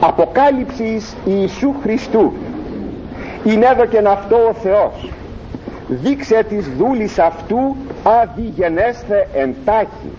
[0.00, 2.32] Αποκάλυψης Ιησού Χριστού.
[3.44, 5.10] Είναι εδώ και αυτό ο Θεός.
[5.88, 10.10] Δείξε της δούλης αυτού αδιγενέσθε εντάχει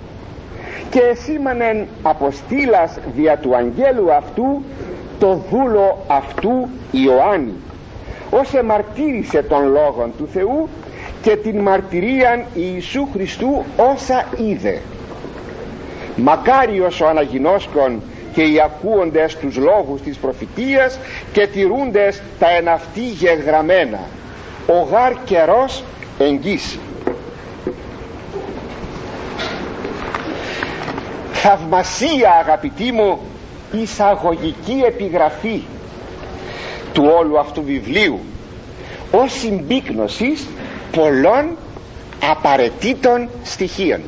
[0.89, 4.61] και εσήμανεν αποστήλας δια του αγγέλου αυτού
[5.19, 7.53] το δούλο αυτού Ιωάννη
[8.29, 10.67] ως εμαρτύρησε τον λόγον του Θεού
[11.21, 14.81] και την μαρτυρίαν Ιησού Χριστού όσα είδε
[16.15, 18.01] μακάριος ο αναγινώσκον
[18.33, 20.99] και οι ακούοντες τους λόγους της προφητείας
[21.33, 23.99] και τηρούντες τα εναυτή γεγραμμένα
[24.67, 25.83] ο γάρ καιρός
[26.19, 26.77] εγγύς
[31.31, 33.19] θαυμασία αγαπητοί μου
[33.71, 35.61] εισαγωγική επιγραφή
[36.93, 38.19] του όλου αυτού βιβλίου
[39.11, 40.47] ως συμπίκνωσης
[40.91, 41.57] πολλών
[42.31, 44.01] απαραίτητων στοιχείων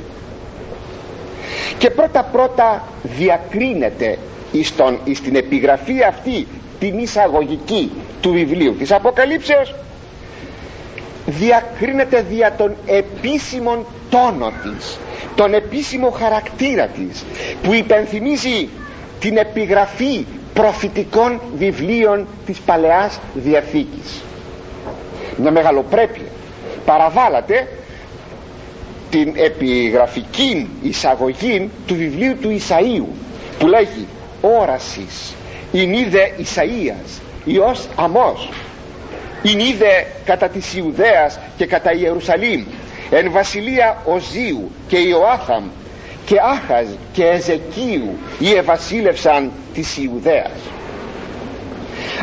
[1.78, 4.18] και πρώτα πρώτα διακρίνεται
[4.64, 6.48] στον, στην επιγραφή αυτή
[6.80, 9.76] την εισαγωγική του βιβλίου της Αποκαλύψεως.
[11.26, 14.98] Διακρίνεται δια των επίσημων τόνο της
[15.36, 17.24] τον επίσημο χαρακτήρα της
[17.64, 18.70] που υπενθυμίζει
[19.20, 24.22] την επιγραφή προφητικών βιβλίων της Παλαιάς Διαθήκης.
[25.38, 26.24] Μια μεγαλοπρέπεια
[26.86, 27.68] παραβάλατε
[29.14, 33.06] την επιγραφική εισαγωγή του βιβλίου του Ισαΐου
[33.60, 34.08] που λέγει
[34.42, 35.34] όρασης
[35.72, 38.50] είναι είδε Ισαΐας Υιός Αμός
[39.44, 42.64] είναι είδε κατά της Ιουδαίας και κατά Ιερουσαλήμ
[43.10, 45.64] εν βασιλεία Οζίου και Ιωάθαμ
[46.26, 50.60] και Άχαζ και Εζεκίου οι ευασίλευσαν της Ιουδαίας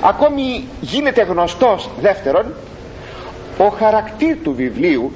[0.02, 2.54] ακόμη γίνεται γνωστός δεύτερον
[3.58, 5.12] ο χαρακτήρ του βιβλίου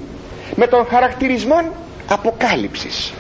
[0.55, 1.61] με τον χαρακτηρισμό
[2.09, 3.13] αποκάλυψης.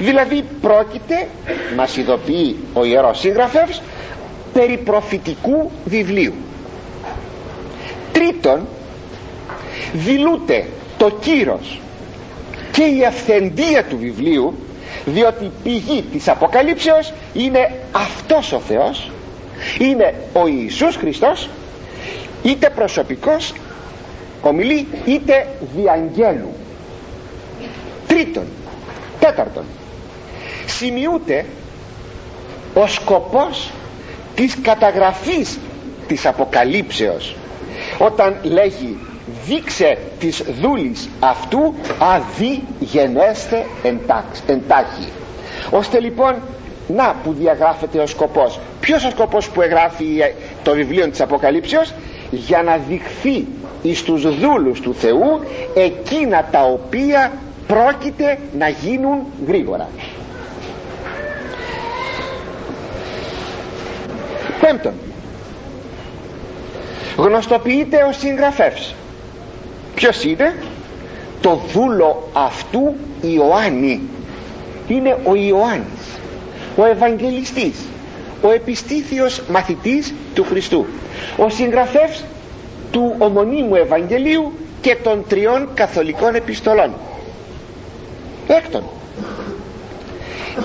[0.00, 1.28] Δηλαδή πρόκειται
[1.76, 3.82] μας ειδοποιεί ο Ιερός Σύγγραφεύς
[4.52, 6.34] περί προφητικού βιβλίου.
[8.12, 8.66] Τρίτον
[9.92, 10.66] δηλούται
[10.98, 11.80] το κύρος
[12.72, 14.54] και η αυθεντία του βιβλίου
[15.04, 19.10] διότι πηγή της Αποκαλύψεως είναι αυτός ο Θεός
[19.78, 21.48] είναι ο Ιησούς Χριστός
[22.42, 23.52] είτε προσωπικός
[24.42, 26.52] ομιλεί είτε διαγγέλου.
[28.06, 28.44] Τρίτον
[29.20, 29.64] τέταρτον
[30.66, 31.44] σημειούται
[32.74, 33.70] ο σκοπός
[34.34, 35.58] της καταγραφής
[36.06, 37.36] της Αποκαλύψεως.
[37.98, 38.98] Όταν λέγει
[39.46, 43.66] δείξε της δούλης αυτού αδι γενέστε
[44.46, 45.08] εντάχει.
[45.70, 46.34] Ώστε λοιπόν
[46.88, 48.60] να που διαγράφεται ο σκοπός.
[48.80, 50.04] Ποιος ο σκοπός που εγγράφει
[50.62, 51.92] το βιβλίο της Αποκαλύψεως;
[52.30, 53.46] Για να δειχθεί
[53.82, 55.40] εις τους δούλους του Θεού
[55.74, 57.32] εκείνα τα οποία
[57.66, 59.88] πρόκειται να γίνουν γρήγορα.
[64.60, 64.92] Πέμπτον
[67.16, 68.94] γνωστοποιείται ο συγγραφεύς.
[69.94, 70.54] Ποιος είναι;
[71.40, 74.00] Το δούλο αυτού Ιωάννη.
[74.88, 76.16] Είναι ο Ιωάννης
[76.76, 77.74] ο Ευαγγελιστής
[78.42, 80.86] ο επιστήθιος μαθητής του Χριστού
[81.36, 82.24] ο συγγραφεύς
[82.90, 86.90] του ομονίμου Ευαγγελίου και των τριών καθολικών επιστολών.
[88.46, 88.82] Έκτον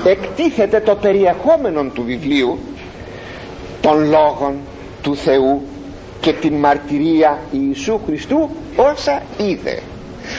[0.05, 2.59] εκτίθεται το περιεχόμενο του βιβλίου
[3.81, 4.55] των λόγων
[5.01, 5.61] του Θεού
[6.21, 9.79] και την μαρτυρία Ιησού Χριστού όσα είδε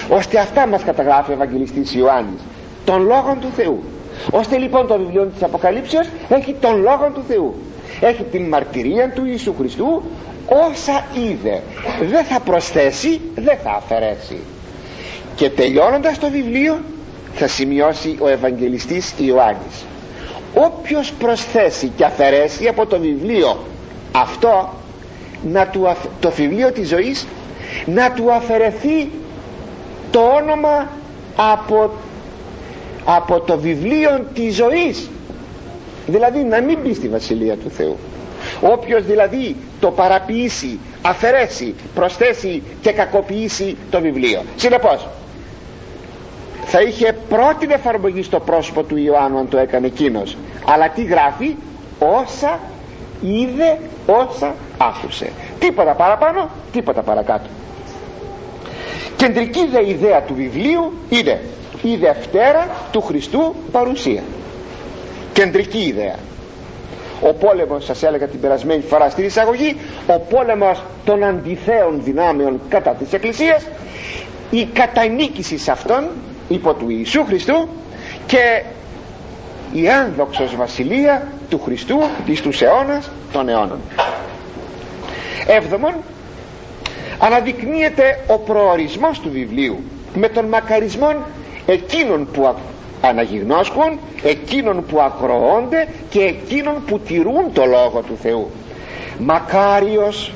[0.08, 2.40] ώστε αυτά μας καταγράφει ο Ευαγγελιστής Ιωάννης
[2.84, 3.82] των λόγων του Θεού
[4.30, 7.54] ώστε λοιπόν το βιβλίο της Αποκαλύψεως έχει τον λόγο του Θεού.
[8.00, 10.02] Έχει την μαρτυρία του Ιησού Χριστού
[10.46, 11.62] όσα είδε.
[12.10, 14.38] Δεν θα προσθέσει δεν θα αφαιρέσει.
[15.34, 16.78] Και τελειώνοντας το βιβλίο
[17.34, 19.84] θα σημειώσει ο Ευαγγελιστής Ιωάννης.
[20.54, 23.58] Όποιος προσθέσει και αφαιρέσει από το βιβλίο
[24.12, 24.68] αυτό
[25.42, 27.26] να του, το βιβλίο της ζωής
[27.86, 29.10] να του αφαιρεθεί
[30.10, 30.88] το όνομα
[31.36, 31.90] από,
[33.04, 35.10] από το βιβλίο της ζωής.
[36.06, 37.96] Δηλαδή να μην μπει στη Βασιλεία του Θεού.
[38.60, 44.42] Όποιος δηλαδή το παραποιήσει αφαιρέσει, προσθέσει και κακοποιήσει το βιβλίο.
[44.56, 45.08] Συνεπώς
[46.64, 50.36] θα είχε πρώτη εφαρμογή στο πρόσωπο του Ιωάννου αν το έκανε εκείνος.
[50.66, 51.56] αλλά τι γράφει;
[51.98, 52.60] Όσα
[53.22, 55.32] είδε όσα άκουσε.
[55.58, 57.48] Τίποτα παραπάνω τίποτα παρακάτω.
[59.16, 61.40] Κεντρική δε ιδέα του βιβλίου είναι
[61.82, 64.22] η Δευτέρα του Χριστού παρουσία.
[65.32, 66.16] Κεντρική ιδέα.
[67.20, 69.76] Ο πόλεμος σας έλεγα την περασμένη φορά στην εισαγωγή
[70.06, 73.66] ο πόλεμος των αντιθέων δυνάμεων κατά της Εκκλησίας
[74.50, 76.08] η κατανίκηση σε αυτόν
[76.48, 77.68] υπό του Ιησού Χριστού
[78.26, 78.62] και
[79.72, 83.78] η άνδοξος βασιλεία του Χριστού εις τους αιώνας των αιώνων.
[85.46, 85.94] Έβδομον
[87.18, 89.82] αναδεικνύεται ο προορισμός του βιβλίου
[90.14, 91.14] με τον μακαρισμό
[91.66, 92.54] εκείνων που
[93.00, 98.50] αναγυγνώσκουν εκείνων που ακροώνται και εκείνων που τηρούν το Λόγο του Θεού.
[99.18, 100.32] Μακάριος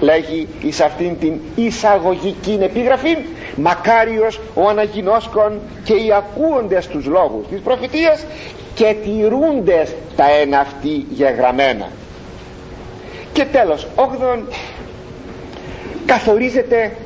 [0.00, 3.16] λέγει εις αυτήν την εισαγωγική επίγραφη
[3.56, 8.24] μακάριος ο αναγινώσκων και οι ακούοντες τους λόγους της προφητείας
[8.74, 11.88] και τηρούντες τα ένα αυτή γεγραμμένα.
[13.32, 14.46] Και τέλος όγδον
[16.06, 16.96] καθορίζεται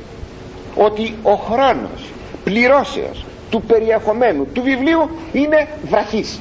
[0.75, 2.09] ότι ο χρόνος
[2.43, 3.25] πληρώσεως
[3.55, 6.39] του περιεχομένου του βιβλίου είναι βραχής.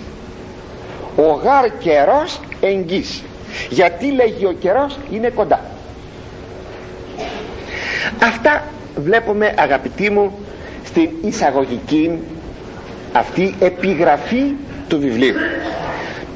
[1.16, 3.22] Ο γάρ καιρός εγγύς.
[3.70, 5.60] Γιατί λέγει ο καιρός είναι κοντά.
[8.22, 8.64] Αυτά
[8.96, 10.38] βλέπουμε αγαπητοί μου
[10.84, 12.18] στην εισαγωγική
[13.12, 14.42] αυτή επιγραφή
[14.88, 15.34] του βιβλίου.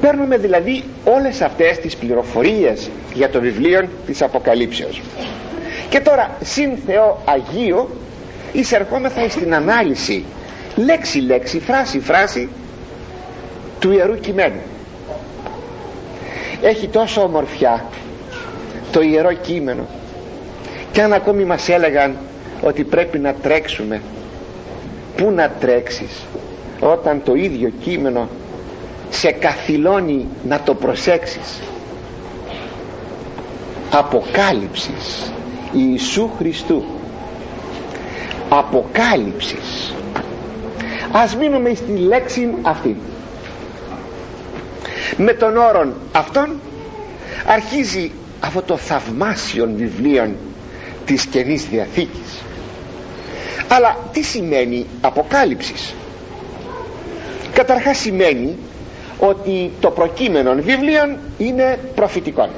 [0.01, 5.01] Παίρνουμε δηλαδή όλες αυτές τις πληροφορίες για το βιβλίο της Αποκαλύψεως.
[5.89, 7.89] Και τώρα συν Θεό Αγίο
[8.51, 10.25] εισερχόμεθα στην ανάλυση
[10.75, 12.49] λέξη λέξη φράση φράση
[13.79, 14.61] του Ιερού Κειμένου.
[16.61, 17.85] Έχει τόσο ομορφιά
[18.91, 19.85] το Ιερό Κείμενο.
[20.91, 22.17] Και αν ακόμη μας έλεγαν
[22.61, 24.01] ότι πρέπει να τρέξουμε
[25.15, 26.25] πού να τρέξεις
[26.79, 28.27] όταν το ίδιο κείμενο
[29.09, 31.59] σε καθυλώνει να το προσέξεις.
[33.91, 35.31] Αποκάλυψης
[35.71, 36.83] Ιησού Χριστού.
[38.49, 39.93] Αποκάλυψης
[41.11, 42.97] ας μείνουμε στη λέξη αυτή.
[45.17, 46.59] Με τον όρον αυτόν
[47.45, 50.35] αρχίζει αυτό το θαυμάσιο βιβλίο
[51.05, 52.41] της Καινής Διαθήκης.
[53.67, 55.93] Αλλά τι σημαίνει αποκάλυψης;
[57.53, 58.55] Καταρχάς σημαίνει
[59.19, 62.49] ότι το προκείμενο βιβλίο είναι προφητικό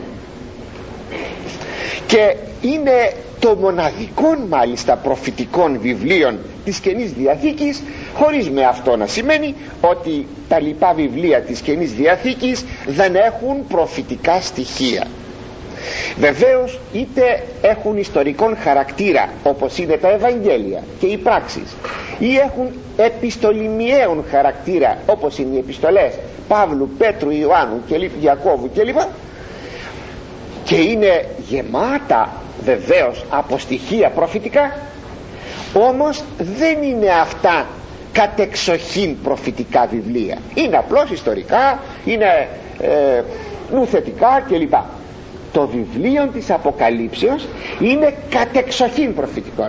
[2.12, 9.56] και είναι το μοναδικό μάλιστα προφητικών βιβλίων της Καινής Διαθήκης χωρίς με αυτό να σημαίνει
[9.82, 15.08] ότι τα λοιπά βιβλία της Καινής Διαθήκης δεν έχουν προφητικά στοιχεία.
[16.18, 21.76] Βεβαίως είτε έχουν ιστορικών χαρακτήρα όπως είναι τα Ευαγγέλια και οι πράξεις
[22.20, 22.68] ή έχουν
[22.98, 26.14] επιστολημιαίων χαρακτήρα όπως είναι οι επιστολές
[26.48, 28.98] Παύλου, Πέτρου, Ιωάννου και Ιακώβου κλπ
[30.64, 32.30] και είναι γεμάτα
[32.64, 34.76] βεβαίως από στοιχεία προφητικά
[35.74, 37.66] όμως δεν είναι αυτά
[38.12, 40.38] κατεξοχήν προφητικά βιβλία.
[40.54, 42.48] Είναι απλώς ιστορικά είναι
[42.82, 43.22] ε,
[43.74, 44.74] νουθετικά κλπ.
[45.54, 47.48] Το βιβλίο της Αποκαλύψεως
[47.80, 49.68] είναι κατεξοχήν προφητικό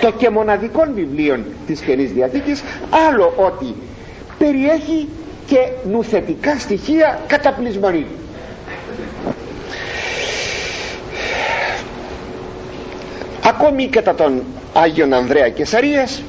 [0.00, 2.62] το και μοναδικό βιβλίο της Καινής Διαθήκης
[3.08, 3.74] άλλο ότι
[4.38, 5.08] περιέχει
[5.46, 8.06] και νουθετικά στοιχεία καταπλησμονή
[13.44, 14.42] ακόμη κατά τον
[14.74, 16.22] Άγιον Ανδρέα Κεσαρίας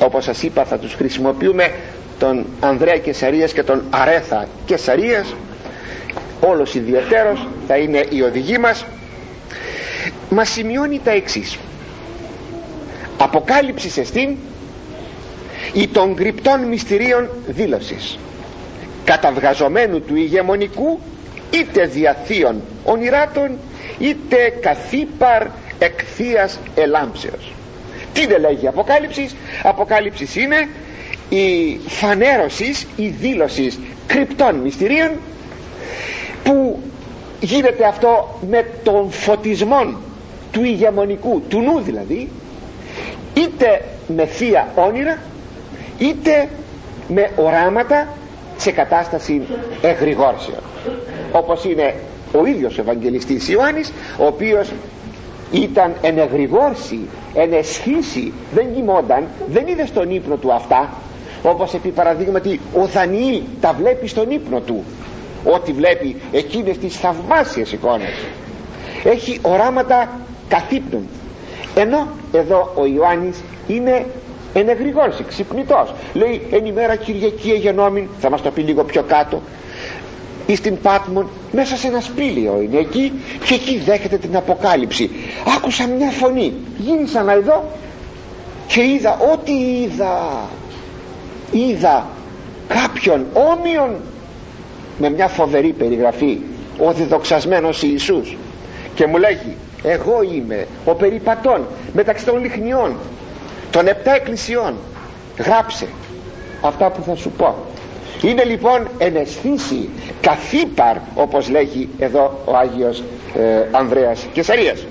[0.00, 1.74] όπως σας είπα θα τους χρησιμοποιούμε
[2.18, 5.34] τον Ανδρέα Κεσαρίας και τον Αρέθα Κεσαρίας
[6.40, 8.84] όλος ιδιαίτερος θα είναι η οδηγή μας.
[10.30, 11.58] Μας σημειώνει τα εξής.
[13.18, 14.36] Αποκάλυψη εστίν
[15.72, 18.18] ή των κρυπτών μυστηρίων δήλωσης.
[19.04, 21.00] Καταβγαζομένου του ηγεμονικού
[21.50, 23.50] είτε διαθείων ονειράτων
[23.98, 25.46] είτε καθήπαρ
[25.78, 27.52] εκθείας ελάμψεως.
[28.12, 30.68] Τι δεν λέγει αποκάλυψης; Αποκάλυψης είναι
[31.28, 35.10] η φανέρωσης η δήλωσης κρυπτών μυστηρίων
[36.44, 36.78] που
[37.40, 39.94] γίνεται αυτό με τον φωτισμό
[40.52, 42.28] του ηγεμονικού του νου δηλαδή
[43.34, 43.80] είτε
[44.16, 45.18] με θεία όνειρα
[45.98, 46.48] είτε
[47.08, 48.08] με οράματα
[48.56, 49.42] σε κατάσταση
[49.82, 50.60] εγρηγόρσεων.
[51.32, 51.94] Όπως είναι
[52.32, 54.72] ο ίδιος ο Ευαγγελιστής Ιωάννης ο οποίος
[55.50, 57.00] ήταν ενεγρηγόρση,
[57.34, 60.88] ενεσχύσει δεν κοιμόταν, δεν είδε στον ύπνο του αυτά.
[61.42, 64.84] Όπως επί παραδείγματι ο Δανιήλ τα βλέπει στον ύπνο του.
[65.44, 68.26] Ό,τι βλέπει εκείνες τις θαυμάσιες εικόνες.
[69.04, 70.10] Έχει οράματα
[70.48, 71.08] καθύπνων.
[71.74, 74.06] Ενώ εδώ ο Ιωάννης είναι
[74.54, 75.94] ενεγρηγόρση, ξυπνητός.
[76.14, 79.42] Λέει εν ημέρα Κυριακή εγενόμην θα μας το πει λίγο πιο κάτω
[80.46, 83.12] ή στην Πάτμον μέσα σε ένα σπήλαιο είναι εκεί
[83.44, 85.10] και εκεί δέχεται την αποκάλυψη.
[85.56, 86.52] Άκουσα μια φωνή.
[86.78, 87.64] Γύρισα να εδώ
[88.66, 90.48] και είδα ό,τι είδα.
[91.50, 92.06] Είδα
[92.68, 93.96] κάποιον όμοιον
[94.98, 96.38] με μια φοβερή περιγραφή
[96.78, 98.36] ο διδοξασμένος Ιησούς.
[98.94, 102.96] Και μου λέγει εγώ είμαι ο περιπατών μεταξύ των λιχνιών
[103.70, 104.74] των επτά εκκλησιών.
[105.38, 105.86] Γράψε
[106.60, 107.54] αυτά που θα σου πω
[108.22, 109.88] είναι λοιπόν εναισθήσει
[110.20, 113.02] καθήπαρ όπως λέγει εδώ ο Άγιος
[113.34, 114.84] ε, Ανδρέας Κεσαρίας.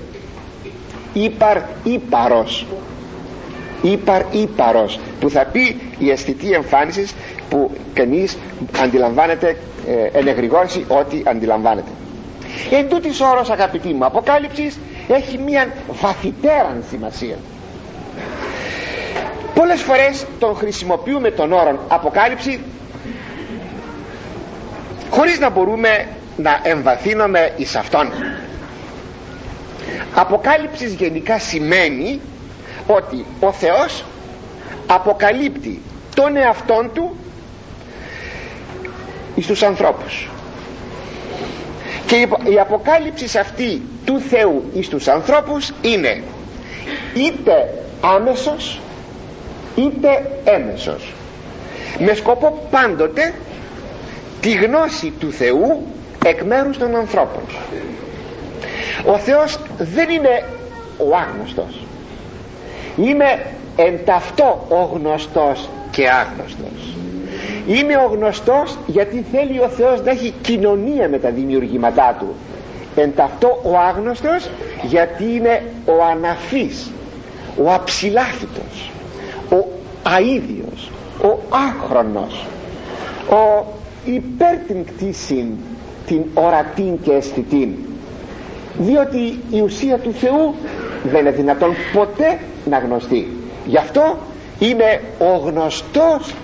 [1.12, 2.66] Ύπαρ ύπαρος
[3.82, 7.14] ύπαρ ύπαρος που θα πει η αισθητή εμφάνισης
[7.48, 8.38] που κανείς
[8.82, 9.56] αντιλαμβάνεται
[9.86, 11.90] ε, ενεγρηγόρηση ό,τι αντιλαμβάνεται.
[12.70, 14.78] Εν τούτης όρος αγαπητοί μου αποκάλυψης
[15.08, 15.68] έχει μια
[16.00, 17.36] βαθυτέραν σημασία.
[19.54, 22.60] Πολλές φορές τον χρησιμοποιούμε τον όρο αποκάλυψη
[25.16, 26.06] χωρίς να μπορούμε
[26.36, 28.12] να εμβαθύνουμε εις αυτόν.
[30.14, 32.20] Αποκάλυψης γενικά σημαίνει
[32.86, 34.04] ότι ο Θεός
[34.86, 35.82] αποκαλύπτει
[36.14, 37.16] τον εαυτόν του
[39.34, 40.28] εις τους ανθρώπους.
[42.06, 42.16] Και
[42.50, 46.22] η αποκάλυψης αυτή του Θεού εις τους ανθρώπους είναι
[47.14, 48.80] είτε άμεσος
[49.76, 51.12] είτε έμεσος.
[51.98, 53.34] Με σκοπό πάντοτε
[54.46, 55.86] τη γνώση του Θεού
[56.24, 57.42] εκ μέρους των ανθρώπων.
[59.06, 60.44] Ο Θεός δεν είναι
[60.98, 61.86] ο άγνωστος.
[62.96, 66.96] Είναι εν ταυτό ο γνωστός και άγνωστος.
[67.66, 72.34] Είναι ο γνωστός γιατί θέλει ο Θεός να έχει κοινωνία με τα δημιουργήματά του.
[72.96, 74.48] Εν ταυτό ο άγνωστος
[74.82, 76.90] γιατί είναι ο αναφής
[77.64, 78.90] ο αψηλάχητος
[79.50, 79.66] ο
[80.18, 80.90] αίδιος
[81.22, 82.46] ο άχρονος
[83.30, 83.64] ο
[84.06, 85.46] υπέρ την κτήσιν
[86.06, 87.68] την ορατήν και αισθητήν.
[88.78, 90.54] Διότι η ουσία του Θεού
[91.04, 92.38] δεν είναι δυνατόν ποτέ
[92.70, 93.28] να γνωστεί.
[93.66, 94.18] Γι' αυτό
[94.58, 96.34] είναι ο γνωστός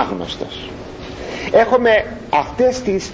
[0.00, 0.70] άγνωστος.
[1.52, 3.10] Έχουμε αυτές τις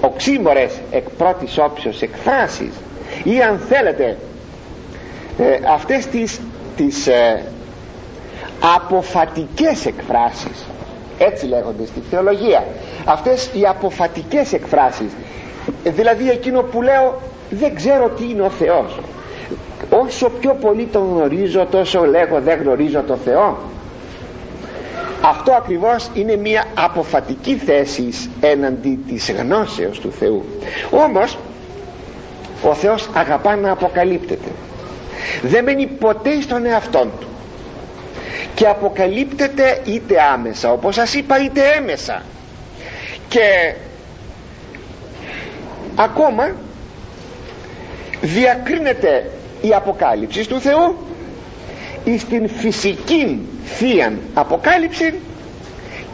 [0.00, 2.72] οξύμορες εκ πρώτης όψεως εκφράσεις
[3.24, 4.16] ή αν θέλετε
[5.38, 6.40] ε, αυτές τις,
[6.76, 7.42] τις ε,
[8.76, 10.64] αποφατικές εκφράσεις
[11.18, 12.66] έτσι λέγονται στη θεολογία.
[13.04, 15.10] Αυτές οι αποφατικές εκφράσεις
[15.84, 17.20] δηλαδή εκείνο που λέω
[17.50, 18.98] δεν ξέρω τι είναι ο Θεός.
[19.90, 23.58] Όσο πιο πολύ τον γνωρίζω τόσο λέγω δεν γνωρίζω το Θεό.
[25.20, 28.08] Αυτό ακριβώς είναι μια αποφατική θέση
[28.40, 30.44] έναντι της γνώσεως του Θεού.
[30.90, 31.38] Όμως
[32.62, 34.48] ο Θεός αγαπά να αποκαλύπτεται.
[35.42, 37.27] Δεν μένει ποτέ στον εαυτόν του
[38.58, 42.22] και αποκαλύπτεται είτε άμεσα όπως σας είπα είτε έμεσα.
[43.28, 43.74] Και
[45.94, 46.56] ακόμα
[48.20, 50.96] διακρίνεται η αποκάλυψη του Θεού
[52.04, 55.14] εις την φυσική θεία αποκάλυψη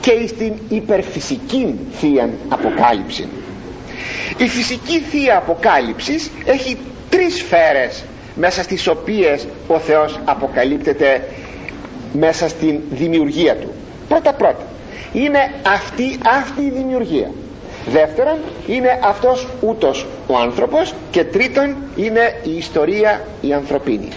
[0.01, 3.29] και εις την υπερφυσική θεία αποκάλυψη.
[4.37, 6.77] Η φυσική θεία αποκάλυψης έχει
[7.11, 11.29] τρεις σφαίρες μέσα στις οποίες ο Θεός αποκαλύπτεται
[12.19, 13.69] μέσα στην δημιουργία του.
[14.09, 14.63] Πρώτα πρώτα.
[15.13, 17.31] Είναι αυτή, αυτή η δημιουργία.
[17.87, 24.09] Δεύτερον είναι αυτός ούτως ο άνθρωπος και τρίτον είναι η ιστορία η ανθρωπίνη.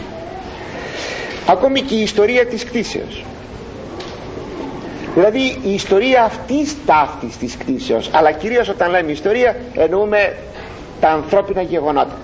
[1.48, 3.25] Ακόμη και η ιστορία της κτήσεως.
[5.13, 10.36] Δηλαδή η ιστορία αυτής ταύτης της κτήσεως αλλά κυρίως όταν λέμε ιστορία εννοούμε
[11.00, 12.18] τα ανθρώπινα γεγονότα.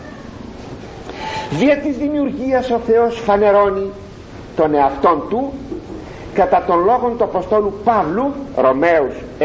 [1.51, 3.91] Δια της δημιουργίας ο Θεός φανερώνει
[4.55, 5.53] τον εαυτόν του
[6.33, 9.43] κατά τον λόγων του Αποστόλου Παύλου Ρωμαίους 1.20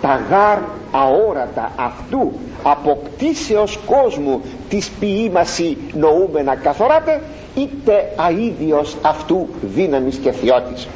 [0.00, 0.58] τα γάρ
[0.92, 2.32] αόρατα αυτού
[2.62, 7.20] αποκτήσεως κόσμου της ποιήμαση νοούμενα καθοράτε
[7.54, 10.88] είτε αίδιος αυτού δύναμης και θεότης.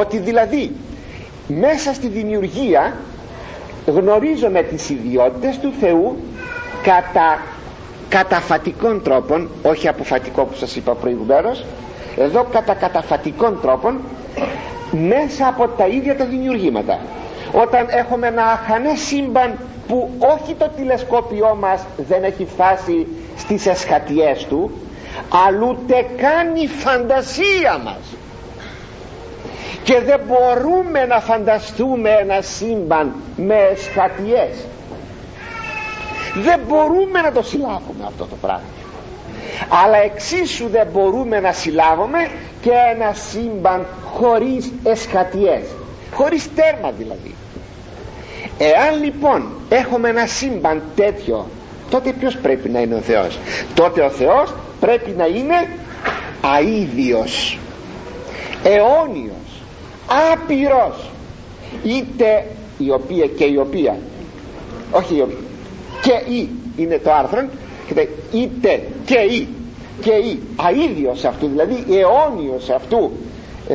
[0.00, 0.72] Ότι δηλαδή
[1.46, 2.96] μέσα στη δημιουργία
[3.86, 6.16] γνωρίζουμε τις ιδιότητες του Θεού
[6.82, 7.40] κατά
[8.08, 11.64] καταφατικών τρόπων όχι αποφατικό που σας είπα προηγουμένως
[12.16, 14.00] εδώ κατά καταφατικών τρόπων
[14.90, 16.98] μέσα από τα ίδια τα δημιουργήματα.
[17.52, 23.06] Όταν έχουμε ένα αχανέ σύμπαν που όχι το τηλεσκόπιό μας δεν έχει φτάσει
[23.36, 24.70] στις εσχατιές του
[25.46, 28.16] αλλά ούτε καν η φαντασία μας.
[29.82, 34.66] Και δεν μπορούμε να φανταστούμε ένα σύμπαν με εσχατιές.
[36.34, 38.83] Δεν μπορούμε να το συλλάβουμε αυτό το πράγμα
[39.68, 42.18] αλλά εξίσου δεν μπορούμε να συλλάβουμε
[42.60, 45.62] και ένα σύμπαν χωρίς εσχατιές.
[46.12, 47.34] Χωρίς τέρμα δηλαδή.
[48.58, 51.46] Εάν λοιπόν έχουμε ένα σύμπαν τέτοιο
[51.90, 53.38] τότε ποιος πρέπει να είναι ο Θεός;
[53.74, 55.68] Τότε ο Θεός πρέπει να είναι
[56.58, 57.58] αίδιος
[58.64, 59.62] αιώνιος
[60.32, 61.10] άπειρος.
[61.82, 62.46] Είτε
[62.78, 63.96] η οποία και η οποία.
[64.90, 65.36] Όχι η οποία.
[66.02, 67.44] Και η είναι το άρθρο
[68.32, 69.48] είτε και η
[70.00, 73.10] και η αίδιος αυτού δηλαδή αιώνιος αυτού
[73.68, 73.74] ε,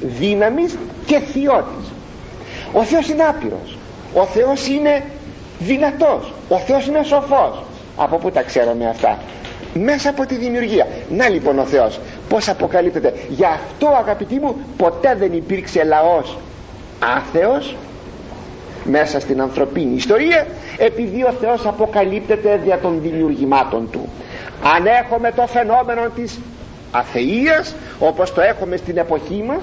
[0.00, 1.90] δύναμης και θειότης
[2.72, 3.78] ο Θεός είναι άπειρος.
[4.14, 5.02] Ο Θεός είναι
[5.58, 6.32] δυνατός.
[6.48, 7.62] Ο Θεός είναι σοφός.
[7.96, 9.18] Από πού τα ξέρουμε αυτά;
[9.74, 10.86] Μέσα από τη δημιουργία.
[11.10, 16.36] Να λοιπόν ο Θεός πως αποκαλύπτεται; Γι' αυτό αγαπητοί μου ποτέ δεν υπήρξε λαός
[17.16, 17.76] άθεος
[18.84, 20.46] μέσα στην ανθρωπίνη ιστορία
[20.78, 24.08] επειδή ο Θεός αποκαλύπτεται δια των δημιουργημάτων του.
[24.76, 26.38] Αν έχουμε το φαινόμενο της
[26.90, 29.62] αθείας όπως το έχουμε στην εποχή μας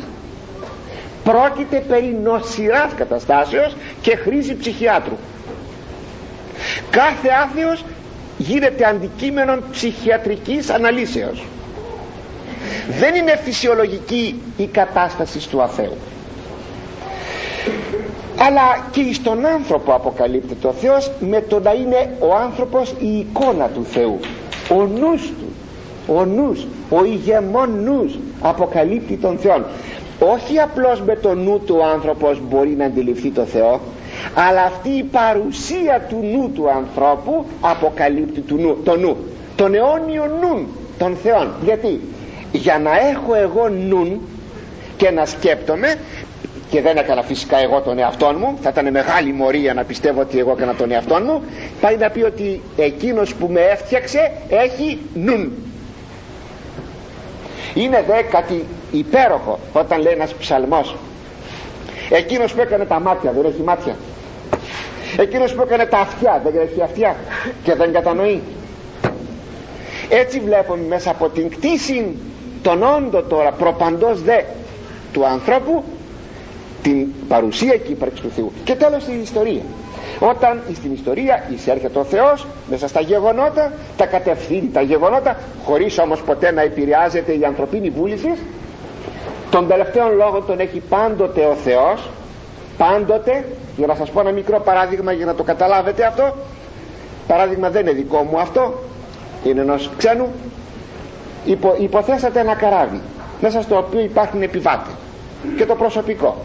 [1.23, 5.17] πρόκειται περί νοσηράς καταστάσεως και χρήση ψυχιάτρου.
[6.89, 7.83] Κάθε άθεος
[8.37, 11.45] γίνεται αντικείμενο ψυχιατρικής αναλύσεως.
[12.99, 15.97] Δεν είναι φυσιολογική η κατάσταση του αθέου
[18.37, 23.67] αλλά και στον άνθρωπο αποκαλύπτεται ο Θεός με το να είναι ο άνθρωπος η εικόνα
[23.67, 24.19] του Θεού.
[24.69, 25.45] Ο νους του
[26.15, 29.65] ο νους, ο ηγεμόν νους αποκαλύπτει τον Θεό
[30.19, 33.79] όχι απλώς με το νου του ο άνθρωπος μπορεί να αντιληφθεί το Θεό
[34.35, 39.17] αλλά αυτή η παρουσία του νου του ανθρώπου αποκαλύπτει του νου, το νου
[39.57, 40.67] τον αιώνιο νου
[40.97, 41.51] των Θεών.
[41.63, 41.99] Γιατί;
[42.51, 44.21] Για να έχω εγώ νου
[44.97, 45.95] και να σκέπτομαι
[46.69, 48.57] και δεν έκανα φυσικά εγώ τον εαυτό μου.
[48.61, 51.41] Θα ήταν μεγάλη μορία να πιστεύω ότι εγώ έκανα τον εαυτό μου.
[51.81, 55.51] Πάει να πει ότι εκείνος που με έφτιαξε έχει νουν.
[57.73, 60.95] Είναι δε κάτι υπέροχο όταν λέει ένας ψαλμός.
[62.09, 63.95] Εκείνος που έκανε τα μάτια δεν έχει μάτια.
[65.17, 67.15] Εκείνος που έκανε τα αυτιά δεν έχει αυτιά
[67.63, 68.41] και δεν κατανοεί.
[70.09, 72.15] Έτσι βλέπουμε μέσα από την κτήση
[72.61, 74.41] τον όντο τώρα προπαντός δε
[75.13, 75.83] του ανθρώπου
[76.87, 78.51] την παρουσία και ύπαρξη του Θεού.
[78.63, 79.61] Και τέλος η ιστορία.
[80.19, 86.21] Όταν στην ιστορία εισέρχεται ο Θεός μέσα στα γεγονότα τα κατευθύνει τα γεγονότα χωρίς όμως
[86.21, 88.33] ποτέ να επηρεάζεται η ανθρωπίνη βούληση
[89.49, 92.09] τον τελευταίο λόγο τον έχει πάντοτε ο Θεός
[92.77, 93.45] πάντοτε
[93.77, 96.35] για να σας πω ένα μικρό παράδειγμα για να το καταλάβετε αυτό
[97.27, 98.73] παράδειγμα δεν είναι δικό μου αυτό
[99.43, 100.27] είναι ενός ξένου
[101.45, 103.01] Υπο, υποθέσατε ένα καράβι
[103.41, 104.93] μέσα στο οποίο υπάρχουν επιβάτες
[105.57, 106.37] και το προσωπικό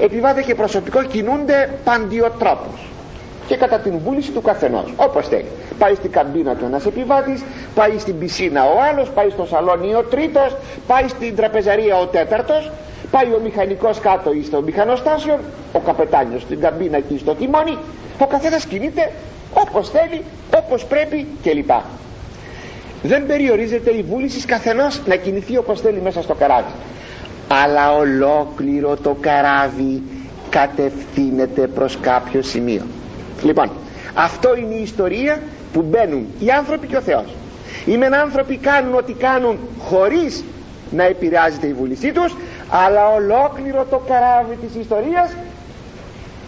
[0.00, 2.80] επιβάτε και προσωπικό κινούνται παντιοτρόπους.
[3.46, 4.92] Και κατά την βούληση του καθενός.
[4.96, 5.46] Όπως θέλει.
[5.78, 7.42] Πάει στην καμπίνα του ένας επιβάτης
[7.74, 12.70] πάει στην πισίνα ο άλλος πάει στο σαλόνι ο τρίτος πάει στην τραπεζαρία ο τέταρτος
[13.10, 15.38] πάει ο μηχανικός κάτω ή στο μηχανοστάσιο
[15.72, 17.78] ο καπετάνιος στην καμπίνα και στο τιμόνι.
[18.18, 19.12] Ο καθένας κινείται
[19.54, 20.22] όπως θέλει
[20.56, 21.70] όπως πρέπει κλπ.
[23.02, 26.70] Δεν περιορίζεται η βούληση καθενός να κινηθεί όπως θέλει μέσα στο καράβι
[27.48, 30.02] αλλά ολόκληρο το καράβι
[30.50, 32.82] κατευθύνεται προς κάποιο σημείο.
[33.42, 33.70] Λοιπόν
[34.14, 37.34] αυτό είναι η ιστορία που μπαίνουν οι άνθρωποι και ο Θεός.
[37.84, 40.44] Οι μεν άνθρωποι κάνουν ό,τι κάνουν χωρίς
[40.90, 42.36] να επηρεάζεται η βούλησή τους
[42.70, 45.30] αλλά ολόκληρο το καράβι της ιστορίας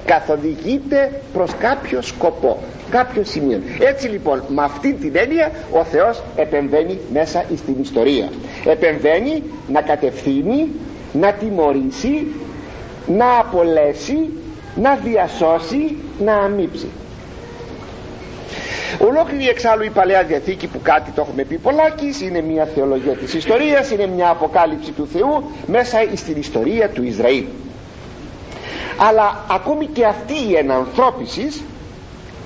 [0.06, 2.58] καθοδηγείται προς κάποιο σκοπό
[2.90, 3.60] κάποιο σημείο.
[3.80, 8.28] Έτσι λοιπόν με αυτή την έννοια ο Θεός επεμβαίνει μέσα στην ιστορία.
[8.64, 10.68] Επεμβαίνει να κατευθύνει
[11.12, 12.26] να τιμωρήσει
[13.06, 14.28] να απολέσει
[14.76, 16.86] να διασώσει να αμύψει.
[18.98, 23.34] Ολόκληρη εξάλλου η Παλαιά Διαθήκη που κάτι το έχουμε πει πολλάκις είναι μια θεολογία της
[23.34, 27.44] ιστορίας είναι μια αποκάλυψη του Θεού μέσα στην ιστορία του Ισραήλ
[28.98, 31.62] αλλά ακόμη και αυτή η ενανθρώπιση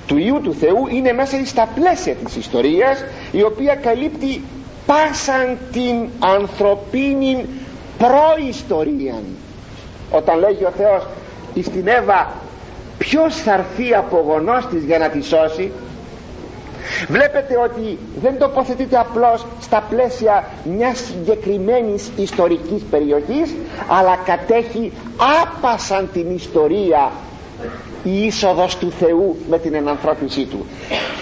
[0.07, 4.41] του Ιού του Θεού είναι μέσα στα πλαίσια της ιστορίας η οποία καλύπτει
[4.85, 7.45] πάσαν την ανθρωπίνη
[7.97, 9.15] προϊστορία
[10.11, 11.07] όταν λέγει ο Θεός
[11.63, 12.31] στην Εύα
[12.97, 15.71] ποιος θα έρθει από γονός της για να τη σώσει
[17.07, 20.43] βλέπετε ότι δεν τοποθετείται απλώς στα πλαίσια
[20.77, 23.55] μιας συγκεκριμένης ιστορικής περιοχής
[23.87, 24.91] αλλά κατέχει
[25.41, 27.11] άπασαν την ιστορία
[28.03, 30.65] η είσοδος του Θεού με την ενανθρώπισή του.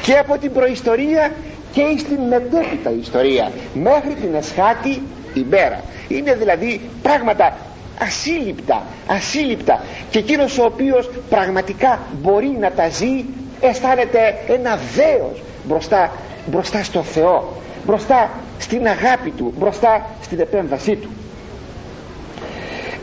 [0.03, 1.31] Και από την προϊστορία
[1.71, 5.01] και στην μετέπειτα ιστορία μέχρι την εσχάτη
[5.33, 7.57] ημέρα είναι δηλαδή πράγματα
[8.01, 9.83] ασύλληπτα ασύλληπτα.
[10.09, 13.23] Και εκείνος ο οποίος πραγματικά μπορεί να τα ζει
[13.61, 16.11] αισθάνεται ένα δέος μπροστά,
[16.45, 17.53] μπροστά στο Θεό
[17.85, 21.09] μπροστά στην αγάπη Του μπροστά στην επέμβασή Του.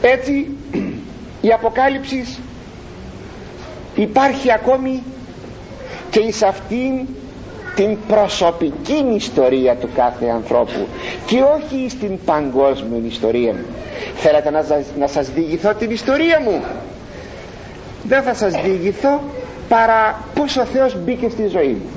[0.00, 0.50] Έτσι
[1.40, 2.38] η Αποκάλυψη
[3.94, 5.02] υπάρχει ακόμη
[6.10, 7.06] και εις αυτήν
[7.74, 10.86] την προσωπική ιστορία του κάθε ανθρώπου
[11.26, 13.54] και όχι στην παγκόσμια ιστορία
[14.16, 14.64] θέλετε να,
[14.98, 16.62] να σας διηγηθώ την ιστορία μου;
[18.02, 19.20] Δεν θα σας διηγηθώ
[19.68, 21.95] παρά πως ο Θεός μπήκε στη ζωή μου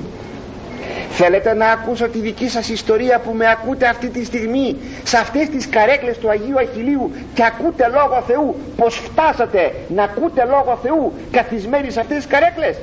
[1.10, 5.48] θέλετε να ακούσω τη δική σας ιστορία που με ακούτε αυτή τη στιγμή σε αυτές
[5.48, 11.12] τις καρέκλες του Αγίου Αχιλίου και ακούτε Λόγο Θεού πως φτάσατε να ακούτε Λόγο Θεού
[11.30, 12.76] καθισμένοι σε αυτές τις καρέκλες;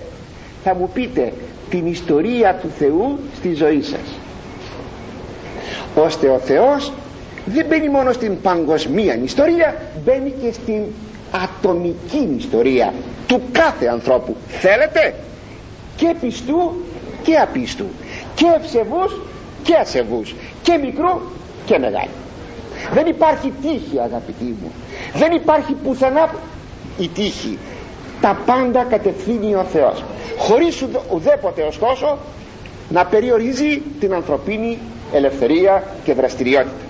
[0.64, 1.34] Θα μου πείτε
[1.70, 4.20] την ιστορία του Θεού στη ζωή σας.
[5.96, 6.94] Ώστε ο Θεός
[7.46, 10.82] δεν μπαίνει μόνο στην παγκοσμία ιστορία μπαίνει και στην
[11.44, 12.94] ατομική ιστορία
[13.28, 14.36] του κάθε ανθρώπου.
[14.48, 15.14] Θέλετε;
[15.96, 16.86] Και πιστού
[17.24, 17.86] και απίστου
[18.38, 19.12] και ευσεβούς
[19.64, 21.20] και ασεβούς και μικρού
[21.66, 22.10] και μεγάλου.
[22.94, 24.72] Δεν υπάρχει τύχη αγαπητοί μου.
[25.14, 26.30] Δεν υπάρχει πουθενά
[26.98, 27.58] η τύχη.
[28.22, 30.04] Τα πάντα κατευθύνει ο Θεός.
[30.38, 32.18] Χωρίς ουδέποτε ωστόσο
[32.90, 34.78] να περιορίζει την ανθρωπίνη
[35.14, 36.86] ελευθερία και δραστηριότητα.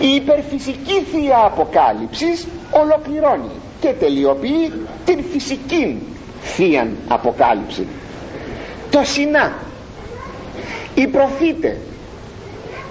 [0.00, 4.72] Η υπερφυσική θεία αποκάλυψης ολοκληρώνει και τελειοποιεί
[5.04, 6.02] την φυσική
[6.42, 7.86] θεία αποκάλυψη
[8.90, 9.52] το Σινά.
[10.94, 11.76] Οι προφήτες.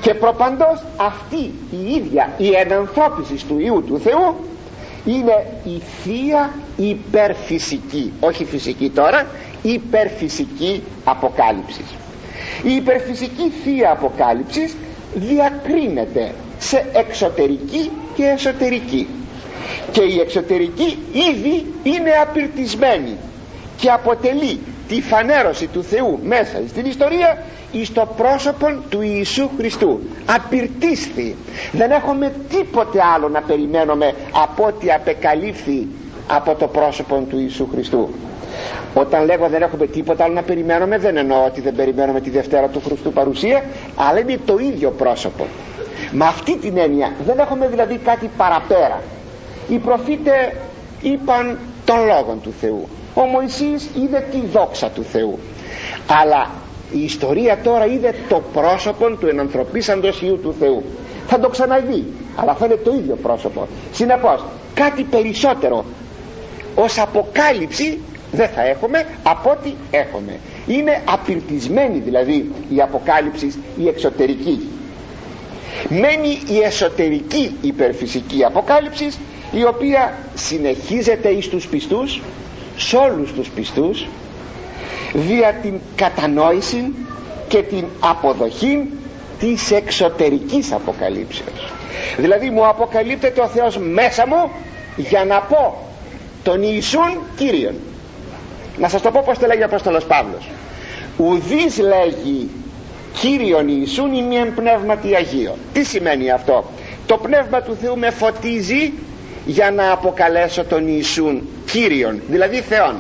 [0.02, 4.36] Και προπαντός αυτή η ίδια η ενανθρώπιση του Ιού του Θεού
[5.06, 8.14] είναι η θεία υπερφυσική.
[8.20, 9.28] Όχι φυσική τώρα
[9.62, 11.86] υπερφυσική αποκάλυψης.
[12.64, 14.76] Η υπερφυσική θεία αποκάλυψης
[15.16, 19.08] διακρίνεται σε εξωτερική και εσωτερική.
[19.92, 20.98] Και η εξωτερική
[21.32, 23.16] ήδη είναι απειρτισμένη
[23.78, 27.38] και αποτελεί τη φανέρωση του Θεού μέσα στην ιστορία
[27.72, 30.00] εις το πρόσωπο του Ιησού Χριστού.
[30.26, 31.36] Απειρτίσθη
[31.72, 35.88] δεν έχουμε τίποτε άλλο να περιμένουμε από ό,τι απεκαλύφθη
[36.28, 38.10] από το πρόσωπο του Ιησού Χριστού.
[38.94, 42.68] Όταν λέγω δεν έχουμε τίποτα άλλο να περιμένουμε δεν εννοώ ότι δεν περιμένουμε τη Δευτέρα
[42.68, 43.64] του Χριστού παρουσία
[43.96, 45.46] αλλά είναι το ίδιο πρόσωπο.
[46.12, 49.02] Με αυτή την έννοια δεν έχουμε δηλαδή κάτι παραπέρα.
[49.68, 50.52] Οι προφήτες
[51.02, 52.88] είπαν τον λόγο του Θεού
[53.22, 55.40] ο Μωυσής είδε τη δόξα του Θεού.
[56.22, 56.52] Αλλά
[56.92, 60.84] η ιστορία τώρα είδε το πρόσωπο του ενανθρωπίσαντος Υιού του Θεού.
[61.28, 63.68] Θα το ξαναδεί αλλά θα είναι το ίδιο πρόσωπο.
[63.94, 65.86] Συνεπώς κάτι περισσότερο.
[66.76, 68.00] Ως αποκάλυψη
[68.32, 70.40] δεν θα έχουμε από ό,τι έχουμε.
[70.68, 74.68] Είναι απειρτισμένη δηλαδή η αποκάλυψη η εξωτερική.
[75.90, 79.08] Μένει η εσωτερική υπερφυσική αποκάλυψη
[79.52, 82.22] η οποία συνεχίζεται εις τους πιστούς
[82.78, 84.08] σε όλους τους πιστούς
[85.14, 86.94] δια την κατανόηση
[87.48, 88.84] και την αποδοχή
[89.40, 91.72] της εξωτερικής αποκαλύψεως.
[92.18, 94.52] Δηλαδή μου αποκαλύπτεται ο Θεός μέσα μου
[94.96, 95.78] για να πω
[96.44, 97.76] τον Ιησούν Κύριον.
[98.78, 100.50] Να σας το πω πως το λέγει ο Απόστολος Παύλος.
[101.18, 102.50] Ουδής λέγει
[103.20, 106.64] Κύριον Ιησούν ή μία πνεύματι Αγίο τι σημαίνει αυτό;
[107.06, 108.94] Το πνεύμα του Θεού με φωτίζει
[109.48, 112.96] για να αποκαλέσω τον Ιησούν Κύριον δηλαδή Θεόν.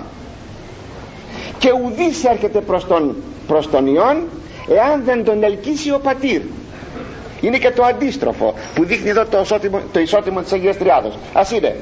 [1.57, 3.15] Και ουδής έρχεται προς τον,
[3.47, 4.17] προς τον Υιόν
[4.69, 6.41] εάν δεν τον ελκύσει ο πατήρ.
[7.41, 11.17] Είναι και το αντίστροφο που δείχνει εδώ το, ισότιμο, το ισότιμο της Αγίας Τριάδος.
[11.33, 11.75] Ας είναι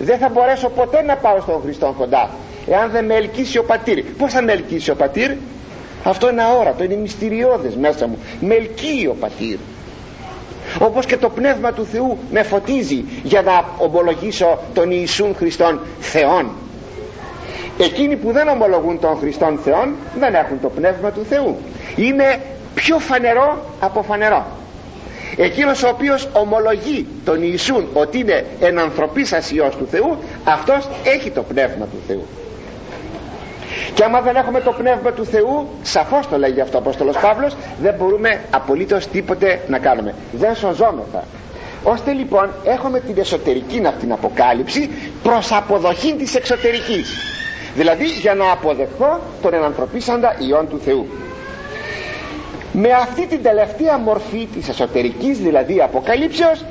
[0.00, 2.30] δεν θα μπορέσω ποτέ να πάω στον Χριστό κοντά
[2.66, 4.02] εάν δεν με ελκύσει ο πατήρ.
[4.02, 5.30] Πως θα με ελκύσει ο πατήρ;
[6.04, 8.18] Αυτό είναι αόρατο, είναι μυστηριώδες μέσα μου.
[8.40, 9.56] Με ελκύει ο πατήρ
[10.78, 16.50] όπως και το Πνεύμα του Θεού με φωτίζει για να ομολογήσω τον Ιησούν Χριστόν Θεόν.
[17.78, 21.56] Εκείνοι που δεν ομολογούν τον Χριστόν Θεόν δεν έχουν το Πνεύμα του Θεού.
[21.96, 22.40] Είναι
[22.74, 24.46] πιο φανερό από φανερό.
[25.36, 31.42] Εκείνος ο οποίος ομολογεί τον Ιησούν ότι είναι ενανθρωπής ασιός του Θεού αυτός έχει το
[31.42, 32.26] Πνεύμα του Θεού
[33.94, 37.56] και άμα δεν έχουμε το πνεύμα του Θεού σαφώς το λέγει αυτό ο Απόστολος Παύλος
[37.82, 40.14] δεν μπορούμε απολύτως τίποτε να κάνουμε.
[40.32, 41.24] Δεν σωζόμεθα.
[41.82, 44.90] Ώστε λοιπόν έχουμε την εσωτερική την αποκάλυψη
[45.22, 47.10] προς αποδοχή της εξωτερικής.
[47.74, 51.06] Δηλαδή για να αποδεχθώ τον ενανθρωπίσαντα Υιόν του Θεού.
[52.72, 56.64] Με αυτή την τελευταία μορφή της εσωτερικής δηλαδή αποκαλύψεως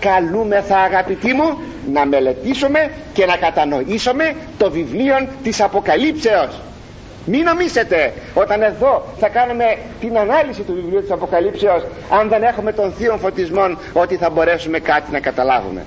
[0.00, 1.58] καλούμεθα αγαπητοί μου
[1.92, 6.60] να μελετήσουμε και να κατανοήσουμε το βιβλίο της Αποκαλύψεως.
[7.26, 9.64] Μην νομίσετε όταν εδώ θα κάνουμε
[10.00, 14.78] την ανάλυση του βιβλίου της Αποκαλύψεως αν δεν έχουμε τον θείο φωτισμό ότι θα μπορέσουμε
[14.78, 15.84] κάτι να καταλάβουμε.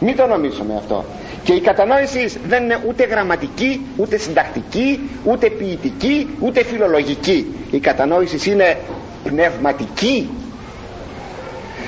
[0.00, 1.04] Μην το νομίσουμε αυτό.
[1.44, 7.54] Και η κατανόηση δεν είναι ούτε γραμματική ούτε συντακτική ούτε ποιητική ούτε φιλολογική.
[7.70, 8.76] Η κατανόηση είναι
[9.24, 10.30] πνευματική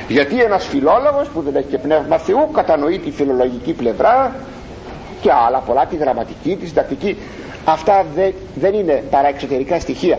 [0.09, 4.35] γιατί ένας φιλόλογος που δεν έχει και πνεύμα Θεού κατανοεί τη φιλολογική πλευρά
[5.21, 7.17] και άλλα πολλά τη γραμματική, τη συντακτική.
[7.65, 10.19] Αυτά δεν, δεν είναι παρά εξωτερικά στοιχεία.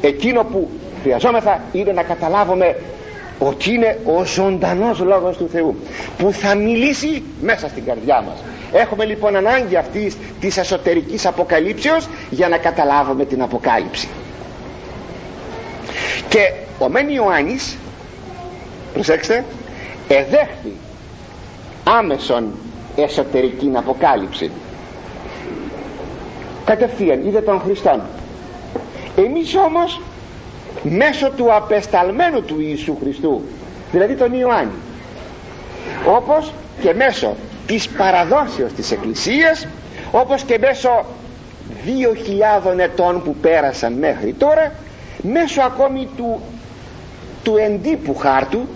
[0.00, 0.70] Εκείνο που
[1.02, 2.76] χρειαζόμεθα είναι να καταλάβουμε
[3.38, 5.76] ότι είναι ο ζωντανός λόγος του Θεού
[6.18, 8.42] που θα μιλήσει μέσα στην καρδιά μας.
[8.72, 14.08] Έχουμε λοιπόν ανάγκη αυτής της εσωτερικής αποκαλύψεως για να καταλάβουμε την αποκάλυψη.
[16.28, 17.76] Και ο Μεν Ιωάννης
[18.94, 19.44] προσέξτε
[20.08, 20.72] εδέχθη
[21.84, 22.52] άμεσον
[22.96, 24.50] εσωτερική αποκάλυψη.
[26.64, 28.00] Κατευθείαν είδε τον Χριστόν.
[29.16, 30.00] Εμείς όμως
[30.82, 33.42] μέσω του απεσταλμένου του Ιησού Χριστού
[33.92, 34.72] δηλαδή τον Ιωάννη
[36.06, 39.66] όπως και μέσω της παραδόσεως της Εκκλησίας
[40.12, 41.04] όπως και μέσω
[41.84, 44.72] δύο χιλιάδων ετών που πέρασαν μέχρι τώρα
[45.22, 46.40] μέσω ακόμη του,
[47.42, 48.66] του εντύπου χάρτου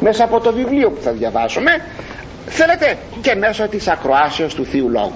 [0.00, 1.70] μέσα από το βιβλίο που θα διαβάσουμε
[2.46, 5.12] θέλετε και μέσω της ακροάσεως του Θείου Λόγου.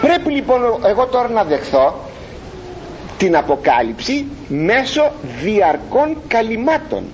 [0.00, 1.94] Πρέπει λοιπόν εγώ τώρα να δεχθώ
[3.18, 5.12] την Αποκάλυψη μέσω
[5.42, 7.04] διαρκών καλυμάτων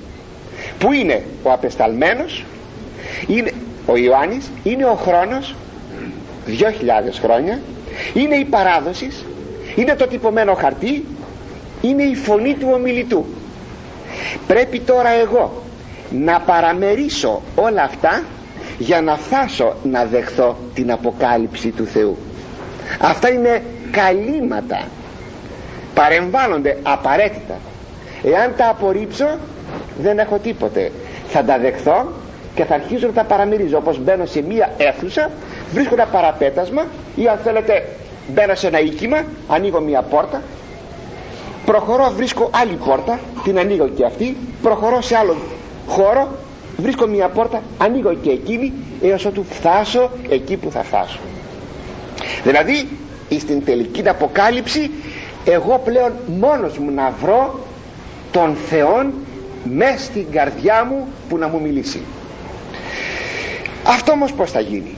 [0.78, 2.44] που είναι ο απεσταλμένος
[3.26, 3.52] είναι
[3.86, 5.54] ο Ιωάννης είναι ο χρόνος
[6.46, 6.52] 2.000
[7.20, 7.60] χρόνια
[8.14, 9.24] είναι η παράδοσης
[9.74, 11.04] είναι το τυπωμένο χαρτί
[11.80, 13.24] είναι η φωνή του ομιλητού.
[14.46, 15.62] Πρέπει τώρα εγώ
[16.10, 18.22] να παραμερίσω όλα αυτά
[18.78, 22.16] για να φτάσω να δεχθώ την αποκάλυψη του Θεού.
[23.00, 24.84] Αυτά είναι καλύματα.
[25.94, 27.54] Παρεμβάλλονται απαραίτητα.
[28.22, 29.38] Εάν τα απορρίψω
[30.00, 30.92] δεν έχω τίποτε.
[31.28, 32.12] Θα τα δεχθώ
[32.54, 33.76] και θα αρχίζω να τα παραμερίζω.
[33.76, 35.30] Όπως μπαίνω σε μία αίθουσα
[35.72, 37.84] βρίσκω ένα παραπέτασμα ή αν θέλετε
[38.34, 40.42] μπαίνω σε ένα οίκημα ανοίγω μία πόρτα
[41.66, 45.36] προχωρώ βρίσκω άλλη πόρτα την ανοίγω και αυτή προχωρώ σε άλλο
[45.90, 46.28] χώρο
[46.76, 48.72] βρίσκω μία πόρτα ανοίγω και εκείνη
[49.02, 51.18] έως ότου φτάσω εκεί που θα φτάσω.
[52.44, 52.88] Δηλαδή
[53.38, 54.90] στην τελική αποκάλυψη
[55.44, 57.60] εγώ πλέον μόνος μου να βρω
[58.30, 59.12] τον Θεόν
[59.64, 62.00] μέσα στην καρδιά μου που να μου μιλήσει.
[63.84, 64.94] Αυτό όμως πως θα γίνει;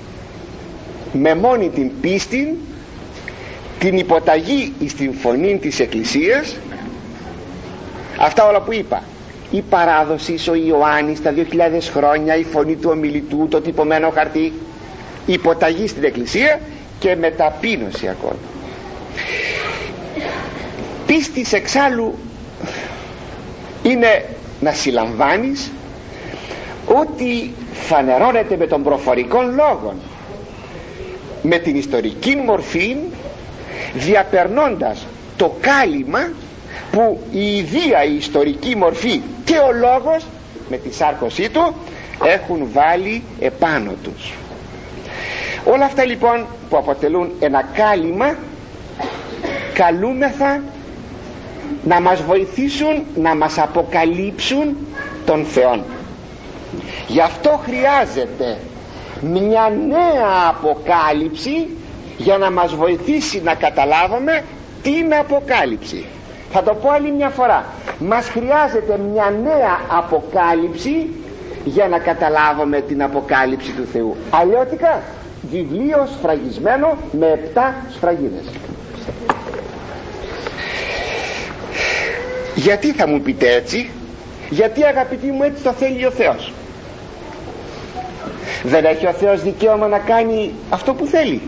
[1.13, 2.59] Με μόνη την πίστη
[3.79, 6.57] την υποταγή στην φωνή της Εκκλησίας
[8.19, 9.03] αυτά όλα που είπα
[9.53, 11.43] η παράδοση ο Ιωάννης τα 2.000
[11.95, 14.53] χρόνια η φωνή του ομιλητού το τυπωμένο χαρτί
[15.27, 16.61] υποταγή στην Εκκλησία
[16.99, 18.37] και μεταπείνωση ακόμα.
[21.07, 22.15] Πίστης εξάλλου
[23.83, 24.25] είναι
[24.61, 25.71] να συλλαμβάνεις
[26.87, 29.95] ότι φανερώνεται με τον προφορικό λόγο
[31.43, 32.97] με την ιστορική μορφή
[33.95, 36.31] διαπερνώντας το κάλυμα
[36.93, 40.25] που η ιδία η ιστορική μορφή και ο λόγος
[40.69, 41.75] με τη σάρκωσή του
[42.25, 44.33] έχουν βάλει επάνω τους.
[45.65, 48.37] Όλα αυτά λοιπόν που αποτελούν ένα κάλυμα
[49.75, 50.63] καλούμεθα
[51.85, 54.77] να μας βοηθήσουν να μας αποκαλύψουν
[55.27, 55.83] τον Θεόν.
[57.09, 58.59] Γι' αυτό χρειάζεται
[59.23, 61.69] μια νέα αποκάλυψη
[62.17, 64.45] για να μας βοηθήσει να καταλάβουμε
[64.83, 66.05] την αποκάλυψη
[66.53, 67.65] θα το πω άλλη μια φορά.
[67.99, 71.11] Μας χρειάζεται μια νέα αποκάλυψη
[71.65, 74.17] για να καταλάβουμε την αποκάλυψη του Θεού.
[74.31, 75.03] Αλλιώτικα
[75.51, 78.45] βιβλίο σφραγισμένο με επτά σφραγίδες.
[82.55, 83.91] Γιατί θα μου πείτε έτσι;
[84.51, 86.53] Γιατί αγαπητοί μου έτσι το θέλει ο Θεός;
[88.63, 91.41] Δεν έχει ο Θεός δικαίωμα να κάνει αυτό που θέλει.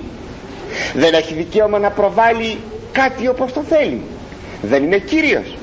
[0.95, 2.59] Δεν έχει δικαίωμα να προβάλλει
[2.93, 4.03] κάτι όπως το θέλει
[4.69, 5.57] δεν είναι Κύριος.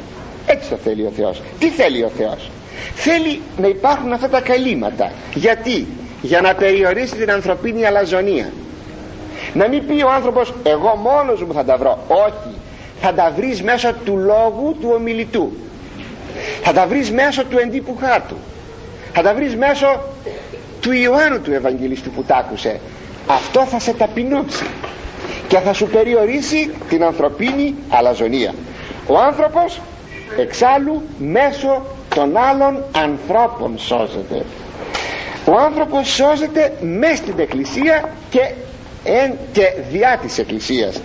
[0.45, 1.41] Έτσι το θέλει ο Θεός.
[1.59, 2.49] Τι θέλει ο Θεός.
[2.95, 5.11] Θέλει να υπάρχουν αυτά τα καλύματα.
[5.33, 5.87] Γιατί;
[6.21, 8.51] Για να περιορίσει την ανθρωπίνη αλαζονία.
[9.53, 12.55] Να μην πει ο άνθρωπος εγώ μόνος μου θα τα βρω όχι.
[13.01, 15.51] Θα τα βρεις μέσω του λόγου του ομιλητού.
[16.63, 18.35] Θα τα βρεις μέσω του εντύπου χάρτου.
[19.13, 20.01] Θα τα βρεις μέσω
[20.81, 22.79] του Ιωάννου του Ευαγγελιστού που τ' άκουσε.
[23.27, 24.65] Αυτό θα σε ταπεινώσει
[25.47, 28.53] και θα σου περιορίσει την ανθρωπίνη αλαζονία
[29.07, 29.81] ο άνθρωπος
[30.37, 31.85] εξάλλου μέσω
[32.15, 34.45] των άλλων ανθρώπων σώζεται.
[35.45, 38.51] Ο άνθρωπος σώζεται μέσα στην εκκλησία και,
[39.03, 41.01] εν, και διά της εκκλησίας.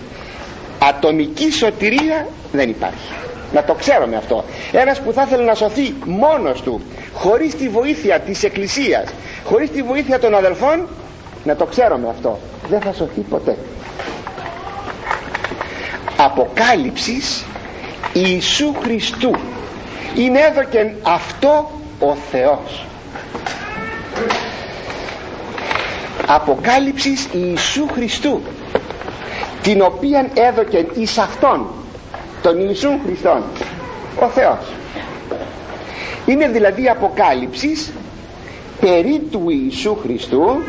[0.79, 3.11] Ατομική σωτηρία δεν υπάρχει.
[3.53, 4.43] Να το ξέρουμε αυτό.
[4.71, 6.81] Ένας που θα ήθελε να σωθεί μόνος του
[7.13, 9.09] χωρίς τη βοήθεια της εκκλησίας
[9.49, 10.87] χωρίς τη βοήθεια των αδελφών
[11.43, 12.39] να το ξέρουμε αυτό.
[12.69, 13.57] Δεν θα σωθεί ποτέ.
[16.17, 17.45] Αποκάλυψης
[18.25, 19.31] Ιησού Χριστού.
[20.15, 22.85] Είναι εδώ και αυτό ο Θεός.
[26.27, 28.41] Αποκάλυψης Ιησού Χριστού
[29.61, 31.67] την οποία έδωκε εις Αυτόν
[32.41, 33.43] τον Ιησού Χριστόν
[34.19, 34.59] ο Θεός.
[36.25, 37.91] Είναι δηλαδή αποκάλυψης
[38.79, 40.61] περί του Ιησού Χριστού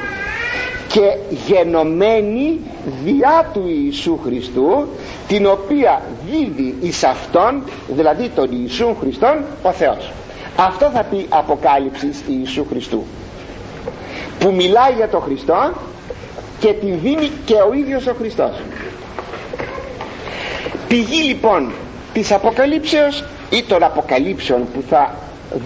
[0.88, 2.60] και γενομένη
[3.04, 4.88] διά του Ιησού Χριστού
[5.28, 10.10] την οποία δίδει εις Αυτόν δηλαδή τον Ιησού Χριστόν ο Θεός.
[10.56, 13.04] Αυτό θα πει Αποκάλυψης Ιησού Χριστού.
[14.38, 15.72] Που μιλάει για τον Χριστό
[16.60, 18.52] και την δίνει και ο ίδιος ο Χριστός.
[20.88, 21.72] Πηγή λοιπόν
[22.12, 25.14] της Αποκαλύψεως ή των Αποκαλύψεων που θα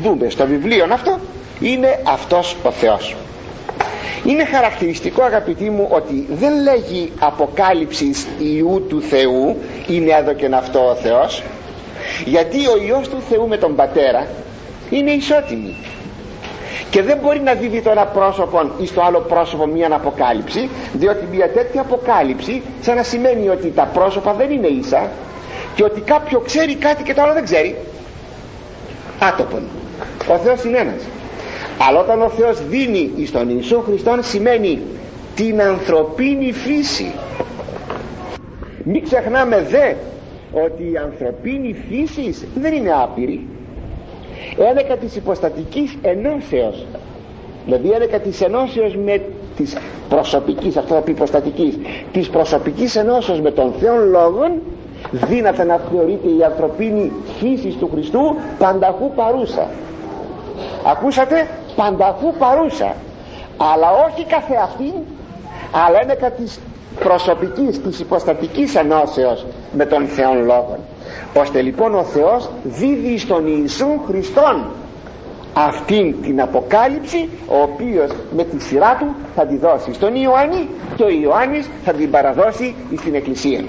[0.02, 1.18] δούμε στο βιβλίο αυτό
[1.60, 3.16] είναι αυτός ο Θεός
[4.24, 9.56] είναι χαρακτηριστικό αγαπητοί μου ότι δεν λέγει αποκάλυψης Ιού του Θεού
[9.86, 11.42] είναι εδώ και αυτό ο Θεός
[12.24, 14.26] γιατί ο Υιός του Θεού με τον Πατέρα
[14.90, 15.76] είναι ισότιμοι
[16.90, 21.26] και δεν μπορεί να δίδει το ένα πρόσωπο ή στο άλλο πρόσωπο μια αποκάλυψη διότι
[21.32, 25.10] μια τέτοια αποκάλυψη σαν να σημαίνει ότι τα πρόσωπα δεν είναι ίσα
[25.74, 27.76] και ότι κάποιο ξέρει κάτι και το άλλο δεν ξέρει.
[29.18, 29.62] Άτοπον.
[30.28, 31.02] Ο Θεός είναι ένας
[31.88, 34.78] αλλά όταν ο Θεός δίνει εις τον Ιησού Χριστόν σημαίνει
[35.34, 37.12] την ανθρωπίνη φύση.
[38.84, 39.94] Μην ξεχνάμε δε
[40.64, 43.46] ότι η ανθρωπίνη φύση δεν είναι άπειρη.
[44.70, 46.86] Ένεκα της υποστατικής ενώσεως.
[47.64, 49.22] Δηλαδή ένεκα της ενώσεως με
[49.56, 49.76] της
[50.08, 51.78] προσωπικής αυτό θα πει υποστατικής
[52.12, 54.50] της προσωπικής ενώσεως με τον Θεόν Λόγων
[55.10, 58.20] δύναται να θεωρείται η ανθρωπίνη φύση του Χριστού
[58.58, 59.68] πανταχού παρούσα.
[60.86, 62.94] Ακούσατε; Πανταχού παρούσα.
[63.56, 64.92] Αλλά όχι καθε αυτήν
[65.72, 66.60] αλλά είναι κατά της
[67.00, 70.78] προσωπικής της υποστατικής ενώσεως με τον Θεόν Λόγον.
[71.34, 74.64] Ώστε λοιπόν ο Θεός δίδει στον Ιησού Χριστόν
[75.54, 81.02] αυτήν την αποκάλυψη ο οποίος με τη σειρά του θα τη δώσει στον Ιωάννη και
[81.02, 83.64] ο Ιωάννης θα την παραδώσει στην Εκκλησία.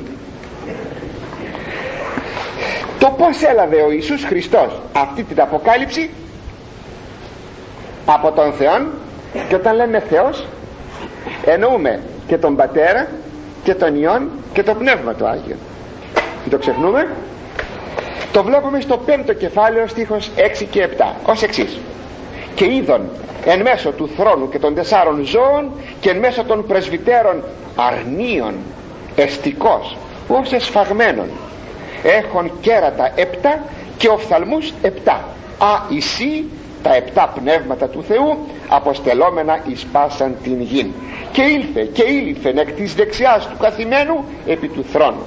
[3.00, 6.10] Το πως έλαβε ο Ιησούς Χριστός αυτή την αποκάλυψη;
[8.06, 8.88] Από τον Θεό
[9.50, 10.46] και όταν λέμε Θεός
[11.46, 13.08] εννοούμε και τον Πατέρα
[13.64, 15.56] και τον Υιόν και το Πνεύμα του Άγιο.
[16.42, 17.08] Μην το ξεχνούμε.
[18.32, 21.80] Το βλέπουμε στο πέμπτο κεφάλαιο στίχος 6 και 7 ως εξής.
[22.56, 23.02] Και είδον
[23.46, 27.44] εν μέσω του θρόνου και των τεσσάρων ζώων και εν μέσω των πρεσβυτέρων
[27.76, 28.54] αρνίων
[29.16, 31.28] εστικός ως εσφαγμένων.
[32.04, 33.64] Έχουν κέρατα επτά
[33.98, 35.28] και οφθαλμούς επτά.
[35.58, 36.46] Α εσύ
[36.84, 40.94] τα επτά πνεύματα του Θεού αποστελόμενα εις πάσαν την γη
[41.32, 45.26] και ήλθε και ήλθε εκ της δεξιάς του καθημένου επί του θρόνου.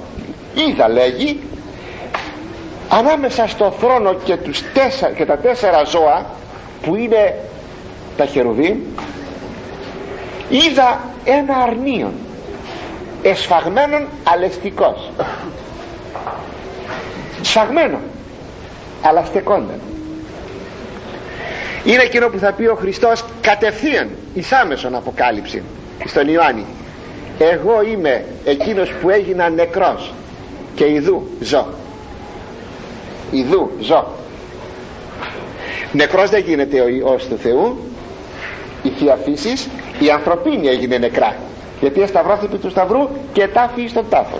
[0.55, 1.39] Είδα λέγει
[2.89, 6.25] ανάμεσα στο θρόνο και, τους τέσσερα, και τα τέσσερα ζώα
[6.81, 7.35] που είναι
[8.17, 8.83] τα χερουβί
[10.49, 12.13] είδα ένα αρνίον
[13.21, 15.11] εσφαγμένον αλεστικός.
[17.41, 17.97] Σφαγμένο
[19.01, 19.79] αλλά στεκόντων
[21.87, 25.63] είναι εκείνο που θα πει ο Χριστός κατευθείαν εις άμεσον αποκάλυψη
[26.05, 26.65] στον Ιωάννη.
[27.39, 30.13] Εγώ είμαι εκείνος που έγινα νεκρός
[30.75, 31.67] και ιδού ζω
[33.31, 34.07] ιδού ζω.
[35.91, 37.77] Νεκρός δεν γίνεται ο Υιός του Θεού.
[38.83, 39.67] Η Θεία Φύσης
[39.99, 41.35] η ανθρωπίνη έγινε νεκρά.
[41.79, 44.37] Γιατί εσταυρώθηκε του σταυρού και τάφη στον τάφο.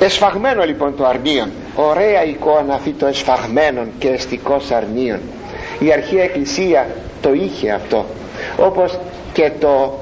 [0.00, 1.50] Εσφαγμένο λοιπόν το αρνίον.
[1.74, 5.18] Ωραία εικόνα αυτή το εσφαγμένον και εστικός αρνίον
[5.80, 6.86] η αρχαία εκκλησία
[7.20, 8.04] το είχε αυτό
[8.56, 8.98] όπως
[9.32, 9.98] και το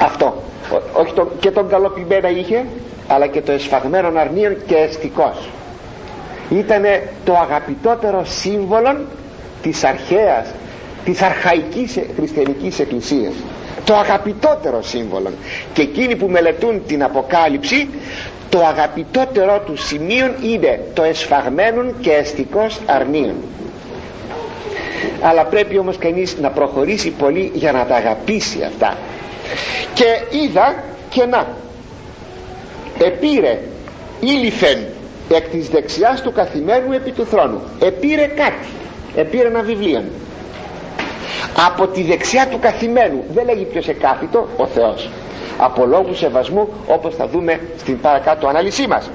[0.00, 0.42] αυτό.
[0.92, 2.64] Όχι το, και τον καλοπημένα είχε
[3.08, 5.48] αλλά και το εσφαγμένο αρνίον και εστικός.
[6.50, 6.82] Ήταν
[7.24, 8.96] το αγαπητότερο σύμβολο
[9.62, 10.48] της αρχαίας
[11.04, 13.32] της αρχαϊκής χριστιανικής εκκλησίας.
[13.84, 15.30] Το αγαπητότερο σύμβολο
[15.72, 17.88] και εκείνοι που μελετούν την Αποκάλυψη
[18.48, 23.34] το αγαπητότερο του σημείο είναι το εσφαγμένον και εστικός αρνίον
[25.20, 28.96] αλλά πρέπει όμως κανείς να προχωρήσει πολύ για να τα αγαπήσει αυτά.
[29.94, 30.74] Και είδα
[31.10, 31.46] και να.
[32.98, 33.58] Επήρε
[34.20, 34.78] ήλιφεν
[35.28, 37.60] εκ της δεξιάς του καθημένου επί του θρόνου.
[37.80, 38.68] Επήρε κάτι.
[39.16, 40.02] Επήρε ένα βιβλίο.
[41.66, 45.10] Από τη δεξιά του καθημένου δεν λέγει ποιος εκάθιτο ο Θεός.
[45.58, 49.10] Από λόγου σεβασμού όπως θα δούμε στην παρακάτω ανάλυση μας.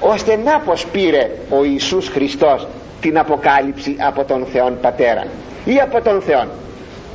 [0.00, 2.66] Ώστε να πως πήρε ο Ιησούς Χριστός
[3.06, 5.24] την αποκάλυψη από τον Θεόν Πατέρα.
[5.64, 6.48] Ή από τον Θεόν.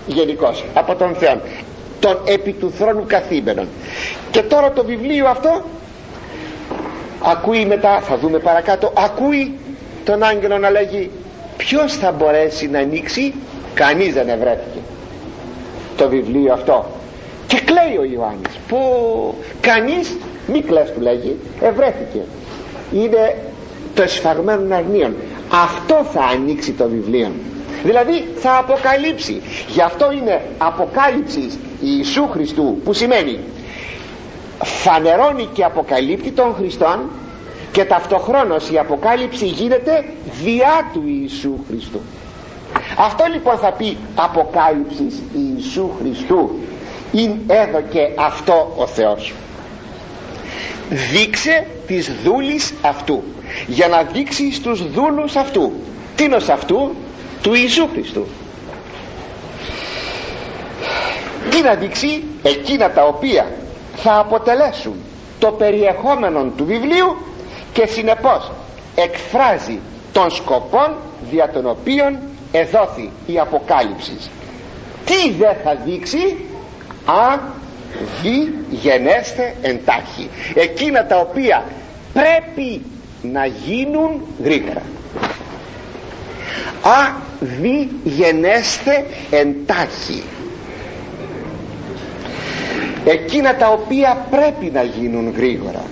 [0.08, 1.42] Γενικώς από τον Θεόν.
[2.00, 3.68] Τον επί του θρόνου καθήμενον.
[4.32, 5.64] Και τώρα το βιβλίο αυτό
[7.24, 9.58] ακούει μετά θα δούμε παρακάτω ακούει
[10.04, 11.12] τον άγγελο να λέγει
[11.58, 13.34] ποιος θα μπορέσει να ανοίξει;
[13.74, 14.80] Κανείς δεν ευρέθηκε.
[15.98, 16.86] Το βιβλίο αυτό.
[17.48, 18.56] Και κλαίει ο Ιωάννης.
[18.68, 18.80] Που
[19.62, 22.22] κανείς μη κλαις του λέγει ευρέθηκε.
[22.94, 23.36] Είναι
[23.96, 25.16] το εσφαγμένο αρνίων
[25.52, 27.32] αυτό θα ανοίξει το βιβλίο.
[27.84, 29.42] Δηλαδή θα αποκαλύψει.
[29.68, 33.40] Γι' αυτό είναι αποκάλυψης Ιησού Χριστού που σημαίνει
[34.64, 37.00] φανερώνει και αποκαλύπτει τον Χριστόν
[37.72, 40.06] και ταυτοχρόνως η αποκάλυψη γίνεται
[40.44, 42.02] διά του Ιησού Χριστού.
[42.98, 46.60] Αυτό λοιπόν θα πει αποκάλυψης Ιησού Χριστού.
[47.12, 49.34] Είναι εδώ και αυτό ο Θεός.
[51.12, 53.24] Δείξε τις δούλης αυτού
[53.68, 55.72] για να δείξει στους δούλους αυτού
[56.16, 56.96] τίνος αυτού
[57.42, 58.28] του Ιησού Χριστού.
[61.50, 63.52] Τι να δείξει εκείνα τα οποία
[63.96, 64.96] θα αποτελέσουν
[65.40, 67.18] το περιεχόμενο του βιβλίου
[67.74, 68.52] και συνεπώς
[68.96, 69.80] εκφράζει
[70.14, 70.96] των σκοπών
[71.32, 72.18] δια των οποίων
[72.52, 74.18] εδόθη η αποκάλυψη.
[75.06, 76.38] Τι δεν θα δείξει
[77.06, 77.38] α
[78.22, 80.30] δι γενέστε εντάχει.
[80.54, 81.64] Εκείνα τα οποία
[82.14, 82.82] πρέπει
[83.22, 84.82] να γίνουν γρήγορα.
[86.82, 90.24] Α δι γενέστε εντάχει.
[93.06, 95.84] Εκείνα τα οποία πρέπει να γίνουν γρήγορα.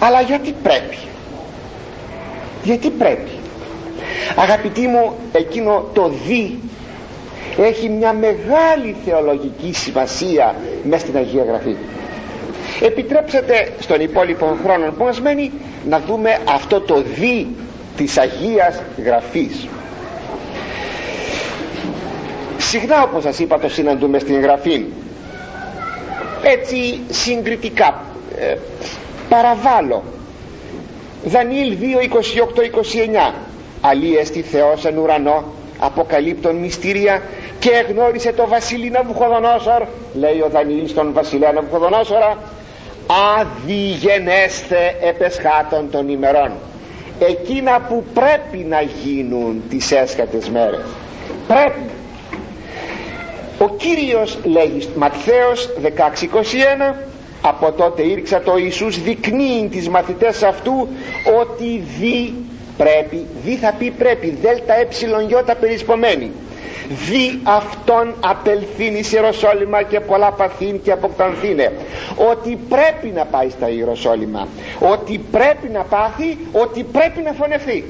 [0.00, 0.96] Αλλά γιατί πρέπει;
[2.62, 3.30] Γιατί πρέπει;
[4.36, 6.58] Αγαπητοί μου εκείνο το δι
[7.58, 10.54] έχει μια μεγάλη θεολογική σημασία
[10.84, 11.76] μέσα στην Αγία Γραφή
[12.80, 15.52] επιτρέψτε στον υπόλοιπο χρόνο που μας μένει
[15.88, 17.46] να δούμε αυτό το δι
[17.96, 19.66] της Αγίας Γραφής.
[22.58, 24.84] Συχνά όπως σας είπα το συναντούμε στην Γραφή.
[26.42, 28.00] Έτσι συγκριτικά
[28.38, 28.56] ε,
[29.28, 30.02] παραβάλλω.
[31.24, 31.84] Δανιήλ 2
[33.30, 33.34] 28-29
[33.80, 35.44] αλίεστη Θεός εν ουρανό
[35.78, 37.22] αποκαλύπτων μυστήρια
[37.58, 39.82] και εγνώρισε το βασίλη Ναβουχοδονόσορ
[40.14, 42.38] λέει ο Δανιήλ στον βασιλέα Ναβουχοδονόσορα
[43.38, 46.50] αδιγενέστε επεσχάτων των ημερών.
[47.18, 50.84] Εκείνα που πρέπει να γίνουν τις έσχατες μέρες.
[51.48, 51.80] Πρέπει.
[53.58, 56.94] Ο Κύριος λέγει Ματθαίος 16.21
[57.42, 60.88] από τότε ήρξα το Ιησούς δεικνύει τις μαθητές αυτού
[61.40, 62.34] ότι δι
[62.76, 64.86] πρέπει δι θα πει πρέπει δέλτα ε
[65.26, 66.30] γιώτα περισπομένη
[66.88, 71.72] δι αυτόν απελθύνει σε Ιεροσόλυμα και πολλά παθήν και αποκτανθήνε.
[72.30, 74.48] Ότι πρέπει να πάει στα Ιεροσόλυμα.
[74.78, 77.84] Ότι πρέπει να πάθει ότι πρέπει να φωνευτεί.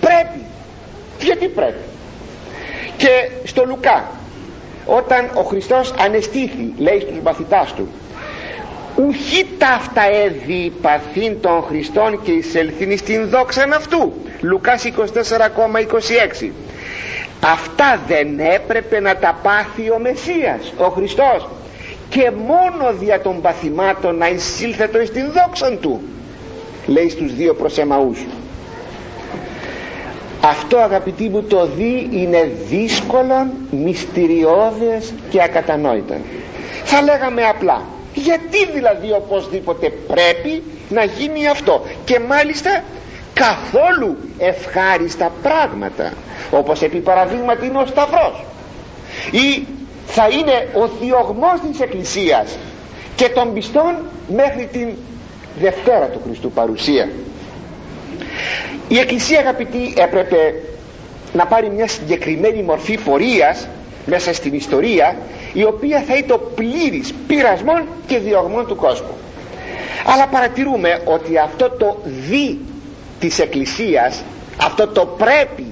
[0.00, 0.44] Πρέπει.
[1.20, 1.82] Γιατί πρέπει.
[2.96, 4.08] Και στο Λουκά
[4.86, 7.88] όταν ο Χριστός ανεστήθη λέει στους μαθητάς του
[8.96, 14.84] ουχή ταύτα έδι παθήν των Χριστών και εισελθήν στην δόξαν αυτού Λουκάς
[16.42, 16.50] 24,26
[17.40, 21.48] αυτά δεν έπρεπε να τα πάθει ο Μεσσίας ο Χριστός.
[22.08, 26.00] Και μόνο δια των παθημάτων να εισήλθετο στην δόξαν του
[26.86, 28.24] λέει στους δύο προσεμαούς.
[30.40, 36.14] Αυτό αγαπητοί μου το δι είναι δύσκολο, μυστηριώδες και ακατανόητο.
[36.84, 37.82] Θα λέγαμε απλά
[38.14, 42.82] γιατί δηλαδή οπωσδήποτε πρέπει να γίνει αυτό; Και μάλιστα
[43.46, 46.12] καθόλου ευχάριστα πράγματα
[46.50, 48.44] όπως επί παραδείγματι είναι ο Σταυρός.
[49.30, 49.66] Ή
[50.06, 52.58] θα είναι ο διωγμός της Εκκλησίας
[53.16, 53.94] και των πιστών
[54.34, 54.88] μέχρι την
[55.60, 57.08] Δευτέρα του Χριστού παρουσία.
[58.88, 60.54] Η Εκκλησία αγαπητή έπρεπε
[61.32, 63.66] να πάρει μια συγκεκριμένη μορφή φορείας
[64.06, 65.16] μέσα στην ιστορία
[65.52, 69.16] η οποία θα είναι το πλήρης πειρασμών και διωγμών του κόσμου.
[70.06, 72.58] Αλλά παρατηρούμε ότι αυτό το δι
[73.20, 74.22] της Εκκλησίας
[74.62, 75.66] αυτό το πρέπει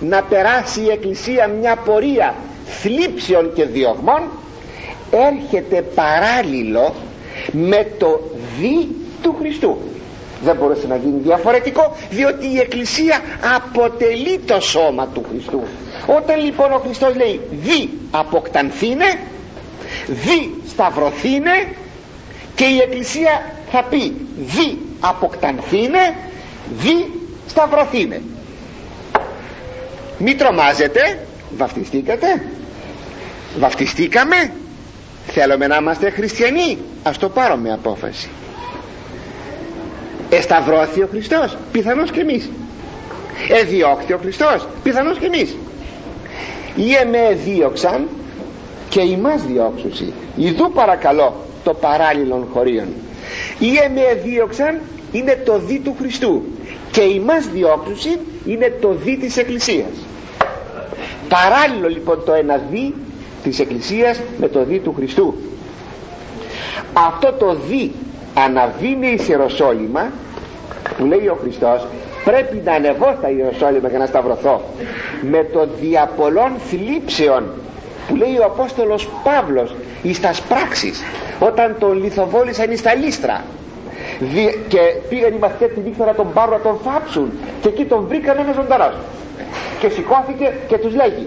[0.00, 2.34] να περάσει η Εκκλησία μια πορεία
[2.66, 4.22] θλίψεων και διωγμών
[5.10, 6.94] έρχεται παράλληλο
[7.52, 8.20] με το
[8.60, 8.88] δι
[9.22, 9.78] του Χριστού.
[10.42, 13.20] Δεν μπορούσε να γίνει διαφορετικό διότι η Εκκλησία
[13.56, 15.62] αποτελεί το σώμα του Χριστού.
[16.06, 19.18] Όταν λοιπόν ο Χριστός λέει δι αποκτανθήνε
[20.06, 21.68] δι σταυρωθήνε
[22.54, 26.14] και η Εκκλησία θα πει δι αποκτανθήνε
[26.78, 27.10] δι
[27.46, 28.20] σταυρωθήνε.
[30.18, 31.18] Μη τρομάζετε
[31.56, 32.42] βαφτιστήκατε.
[33.58, 34.52] Βαφτιστήκαμε.
[35.26, 36.78] Θέλουμε να είμαστε χριστιανοί.
[37.02, 38.28] Ας το πάρουμε απόφαση.
[40.30, 42.50] Εσταυρώθη ο Χριστός πιθανώς και εμείς.
[43.48, 45.56] Εδιώκτη ο Χριστός πιθανώς και εμείς.
[46.76, 48.08] Ή εμέ δίωξαν
[48.88, 50.12] και ημάς διώξουσι.
[50.36, 52.86] Ιδού παρακαλώ το παράλληλον χωρίων
[53.58, 54.80] ή εμέ δίωξαν
[55.12, 56.42] είναι το δι του Χριστού.
[56.90, 59.90] Και ημάς διώξουσι είναι το δι της Εκκλησίας.
[61.28, 62.94] Παράλληλο λοιπόν το ένας δι
[63.42, 65.34] της Εκκλησίας με το δι του Χριστού.
[66.92, 67.92] Αυτό το δι
[68.34, 70.10] αναβίνει εις Ιεροσόλυμα
[70.96, 71.86] που λέει ο Χριστός
[72.24, 74.62] πρέπει να ανεβώ στα Ιεροσόλυμα για να σταυρωθώ
[75.30, 77.44] με το διαπολών θλίψεων
[78.08, 81.02] που λέει ο Απόστολος Παύλος εις τας πράξεις
[81.40, 83.44] όταν τον λιθοβόλησαν εις τα λίστρα
[84.68, 88.06] και πήγαν οι μαθητές τη νύχτα να τον πάρουν να τον φάψουν και εκεί τον
[88.08, 88.94] βρήκαν ένας ζωντανός.
[89.80, 91.26] Και σηκώθηκε και τους λέγει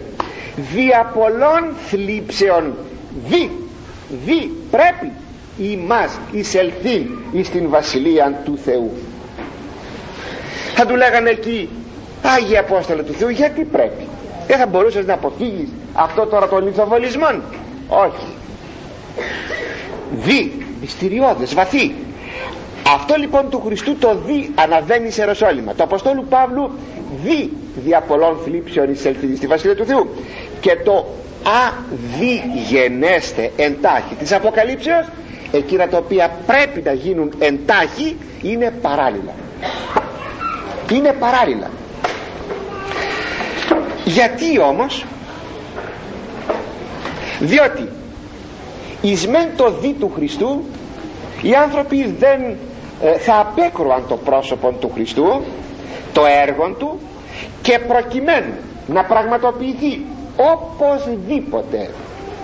[0.55, 2.73] δια πολλών θλίψεων
[3.27, 3.51] δι,
[4.25, 5.11] δι πρέπει
[5.57, 8.91] ημάς εισελθήν εις την βασιλεία του Θεού
[10.75, 11.69] θα του λέγανε εκεί
[12.23, 14.07] Άγιε Απόστολε του Θεού γιατί πρέπει;
[14.47, 17.41] Δεν θα μπορούσες να αποφύγεις αυτό τώρα των λιθοβολισμών
[17.87, 18.27] όχι.
[20.11, 21.95] Δι μυστηριώδες βαθύ
[22.93, 26.71] αυτό λοιπόν του Χριστού το δι αναβαίνει σε Ρωσόλυμα το Αποστόλου Παύλου
[27.23, 30.09] δι δια πολλών θλίψεων εισελθεί στη Βασιλεία του Θεού.
[30.59, 31.05] Και το
[31.43, 34.15] αδιγενέστε εντάχει.
[34.19, 35.05] Της Αποκαλύψεως
[35.51, 39.33] εκείνα τα οποία πρέπει να γίνουν εντάχει είναι παράλληλα.
[40.91, 41.69] Είναι παράλληλα.
[44.05, 45.05] Γιατί όμως;
[47.39, 47.89] Διότι
[49.01, 50.63] εις μεν το δι του Χριστού
[51.41, 52.57] οι άνθρωποι δεν ε,
[53.19, 55.41] θα απέκρουαν το πρόσωπο του Χριστού
[56.13, 56.99] το έργο του
[57.61, 58.53] και προκειμένου
[58.87, 60.01] να πραγματοποιηθεί
[60.53, 61.89] οπωσδήποτε.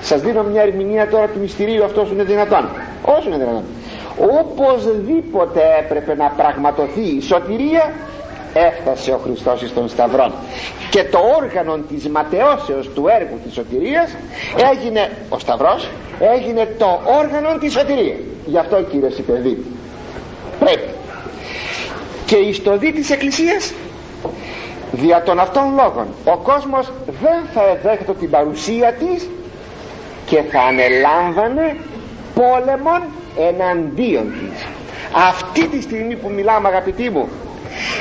[0.01, 2.69] Σας δίνω μια ερμηνεία τώρα του μυστηρίου αυτό είναι δυνατόν.
[3.05, 3.63] Όσο είναι δυνατόν.
[4.39, 7.91] Οπωσδήποτε έπρεπε να πραγματοθεί η σωτηρία
[8.53, 10.31] έφτασε ο Χριστός στον Σταυρό
[10.89, 14.15] και το όργανο της ματαιώσεως του έργου της σωτηρίας
[14.71, 15.89] έγινε ο Σταυρός
[16.35, 18.17] έγινε το όργανο της σωτηρίας.
[18.45, 19.57] Γι' αυτό κύριε Σιπεδί
[20.59, 20.89] πρέπει.
[22.25, 23.73] Και η στοδή της Εκκλησίας
[24.91, 29.29] δια των αυτών λόγων ο κόσμος δεν θα εδέχεται την παρουσία της
[30.25, 31.75] και θα ανελάμβανε
[32.33, 33.01] πόλεμον
[33.49, 34.65] εναντίον της.
[35.29, 37.27] Αυτή τη στιγμή που μιλάμε αγαπητοί μου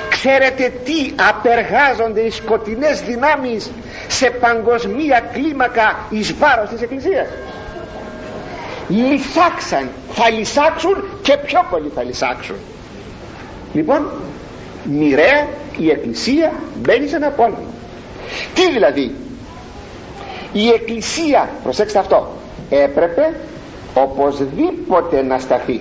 [0.09, 3.70] ξέρετε τι απεργάζονται οι σκοτεινές δυνάμεις
[4.09, 7.28] σε παγκοσμία κλίμακα εις βάρος της Εκκλησίας
[8.89, 9.89] λυσάξαν.
[10.11, 12.57] Θα λυσάξουν και πιο πολύ θα λυσάξουν.
[13.72, 14.11] Λοιπόν
[14.85, 17.66] μοιραία η Εκκλησία μπαίνει σε ένα πόλεμο.
[18.55, 19.14] Τι δηλαδή;
[20.53, 22.28] Η Εκκλησία προσέξτε αυτό
[22.70, 23.35] έπρεπε
[23.95, 25.80] οπωσδήποτε να σταθεί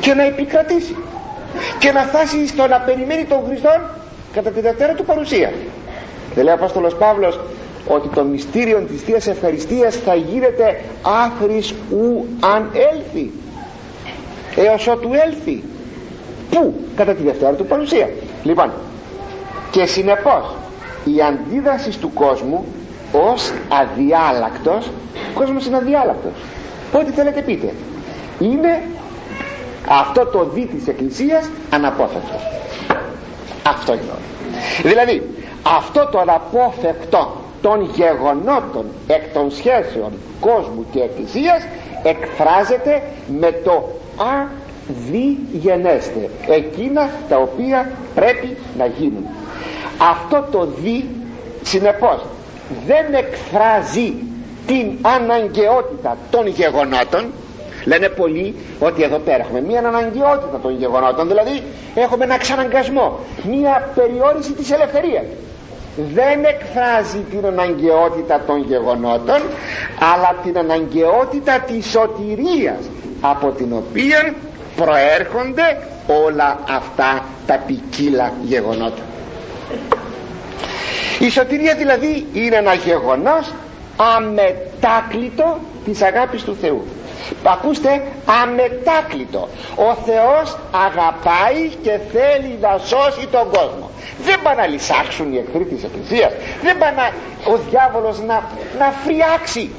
[0.00, 0.96] και να επικρατήσει
[1.78, 3.80] και να φτάσει στο να περιμένει τον Χριστό
[4.32, 5.52] κατά τη δευτέρα του παρουσία.
[6.34, 7.40] Δεν λέει ο Απόστολος Παύλος
[7.88, 13.30] ότι το μυστήριο της Θείας Ευχαριστίας θα γίνεται άχρης ου αν έλθει.
[14.56, 15.62] Έως ότου έλθει.
[16.50, 18.08] Πού; Κατά τη δευτέρα του παρουσία.
[18.42, 18.70] Λοιπόν
[19.70, 20.54] και συνεπώς
[21.04, 22.64] η αντίδραση του κόσμου
[23.12, 26.32] ως αδιάλακτος ο κόσμος είναι αδιάλακτος.
[26.92, 27.72] Ό,τι θέλετε πείτε.
[28.38, 28.82] Είναι
[29.88, 32.42] αυτό το δι της Εκκλησίας αναπόφευκτος.
[33.66, 34.02] Αυτό είναι
[34.82, 35.22] δηλαδή
[35.62, 41.62] αυτό το αναπόφευκτο των γεγονότων εκ των σχέσεων κόσμου και εκκλησίας
[42.02, 43.02] εκφράζεται
[43.40, 43.88] με το
[44.96, 49.26] αδιγενέστε εκείνα τα οποία πρέπει να γίνουν.
[50.10, 51.08] Αυτό το δι
[51.62, 52.24] συνεπώς
[52.86, 54.14] δεν εκφράζει
[54.66, 57.24] την αναγκαιότητα των γεγονότων.
[57.84, 61.28] Λένε πολλοί ότι εδώ πέρα έχουμε μια αναγκαιότητα των γεγονότων.
[61.28, 61.62] Δηλαδή
[61.94, 63.18] έχουμε ένα ξαναγκασμό
[63.50, 65.24] μια περιόριση της ελευθερίας
[65.96, 69.40] δεν εκφράζει την αναγκαιότητα των γεγονότων
[70.14, 72.78] αλλά την αναγκαιότητα της σωτηρίας
[73.20, 74.34] από την οποία
[74.76, 75.78] προέρχονται
[76.26, 79.02] όλα αυτά τα ποικίλα γεγονότα.
[81.18, 83.52] Η σωτηρία δηλαδή είναι ένα γεγονός
[83.96, 86.84] αμετάκλητο της αγάπης του Θεού
[87.42, 88.02] ακούστε
[88.42, 89.48] αμετάκλητο.
[89.76, 93.90] Ο Θεός αγαπάει και θέλει να σώσει τον κόσμο.
[94.24, 96.32] Δεν πάνε να λυσάξουν οι εχθροί της Εκκλησίας.
[96.62, 97.12] Δεν πάνε
[97.46, 98.44] ο διάβολος να,
[98.78, 99.70] να φριάξει.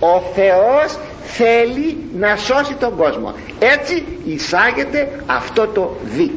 [0.00, 3.32] Ο Θεός θέλει να σώσει τον κόσμο.
[3.58, 6.32] Έτσι εισάγεται αυτό το δι.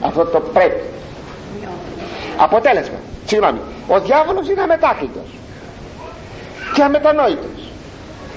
[0.00, 0.82] Αυτό το πρέπει.
[2.36, 2.98] Αποτέλεσμα.
[3.26, 3.58] Συγγνώμη.
[3.88, 5.28] Ο διάβολος είναι αμετάκλητος
[6.74, 7.70] και αμετανόητος.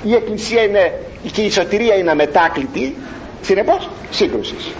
[0.03, 0.93] Η Εκκλησία είναι
[1.31, 2.95] και η σωτηρία είναι αμετάκλητη
[3.41, 4.71] συνεπώς σύγκρουσης.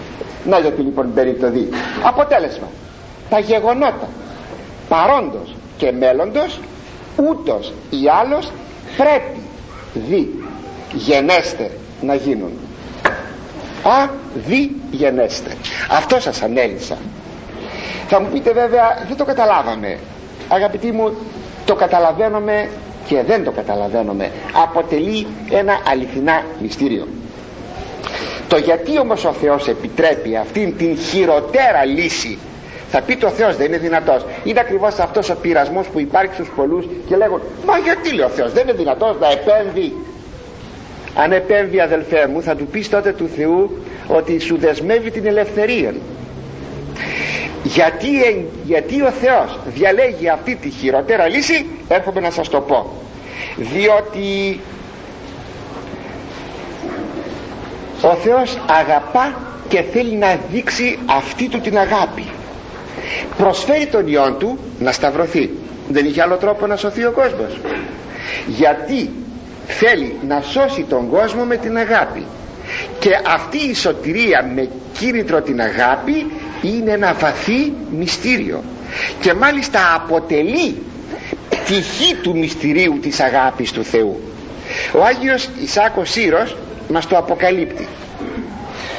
[0.45, 1.69] Να γιατί λοιπόν μπαίνει το δι
[2.03, 2.67] αποτέλεσμα.
[3.29, 4.07] Τα γεγονότα.
[4.89, 6.59] Παρόντος και μέλλοντος
[7.29, 8.51] ούτως ή άλλος
[8.97, 9.39] πρέπει
[9.93, 10.43] δι
[10.93, 11.71] γενέστε
[12.01, 12.51] να γίνουν.
[13.83, 14.07] Α
[14.47, 15.51] δι γενέστε.
[15.89, 16.97] Αυτό σας ανέλησα.
[18.07, 19.97] Θα μου πείτε βέβαια δεν το καταλάβαμε.
[20.47, 21.13] Αγαπητοί μου
[21.65, 22.69] το καταλαβαίνουμε
[23.09, 24.31] και δεν το καταλαβαίνουμε
[24.63, 27.07] αποτελεί ένα αληθινά μυστήριο.
[28.47, 32.37] Το γιατί όμως ο Θεός επιτρέπει αυτήν την χειροτέρα λύση
[32.89, 34.25] θα πει το Θεός δεν είναι δυνατός.
[34.43, 38.29] Είναι ακριβώς αυτός ο πειρασμός που υπάρχει στους πολλούς και λέγουν μα γιατί λέει ο
[38.29, 39.93] Θεός δεν είναι δυνατός να επέμβει
[41.15, 45.93] αν επέμβει αδελφέ μου θα του πεις τότε του Θεού ότι σου δεσμεύει την ελευθερία
[47.63, 52.93] γιατί, γιατί ο Θεός διαλέγει αυτή τη χειροτέρα λύση έρχομαι να σας το πω.
[53.55, 54.59] Διότι
[58.01, 59.33] ο Θεός αγαπά
[59.67, 62.25] και θέλει να δείξει αυτή του την αγάπη.
[63.37, 65.49] Προσφέρει τον Υιόν του να σταυρωθεί.
[65.89, 67.59] Δεν είχε άλλο τρόπο να σωθεί ο κόσμος.
[68.47, 69.09] Γιατί
[69.67, 72.25] θέλει να σώσει τον κόσμο με την αγάπη.
[72.99, 76.25] Και αυτή η σωτηρία με κίνητρο την αγάπη
[76.61, 78.63] είναι ένα βαθύ μυστήριο.
[79.19, 80.81] Και μάλιστα αποτελεί
[81.49, 84.21] πτυχή του μυστηρίου της αγάπης του Θεού.
[84.93, 86.55] Ο Άγιος Ισάκος Σύρος
[86.89, 87.87] μας το αποκαλύπτει.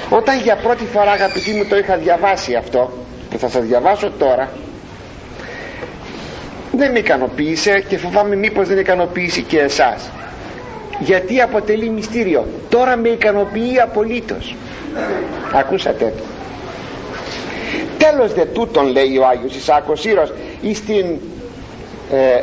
[0.09, 2.93] Όταν για πρώτη φορά αγαπητοί μου το είχα διαβάσει αυτό
[3.31, 4.53] που θα σας διαβάσω τώρα
[6.73, 10.11] δεν με ικανοποίησε και φοβάμαι μήπως δεν ικανοποίησε και εσάς.
[10.99, 12.47] Γιατί αποτελεί μυστήριο.
[12.69, 14.55] Τώρα με ικανοποιεί απολύτως.
[15.53, 16.13] Ακούσατε
[18.05, 20.33] τέλος δε τούτον λέει ο Άγιος Ισάκος Σύρος
[20.75, 21.07] στην
[22.13, 22.43] ε,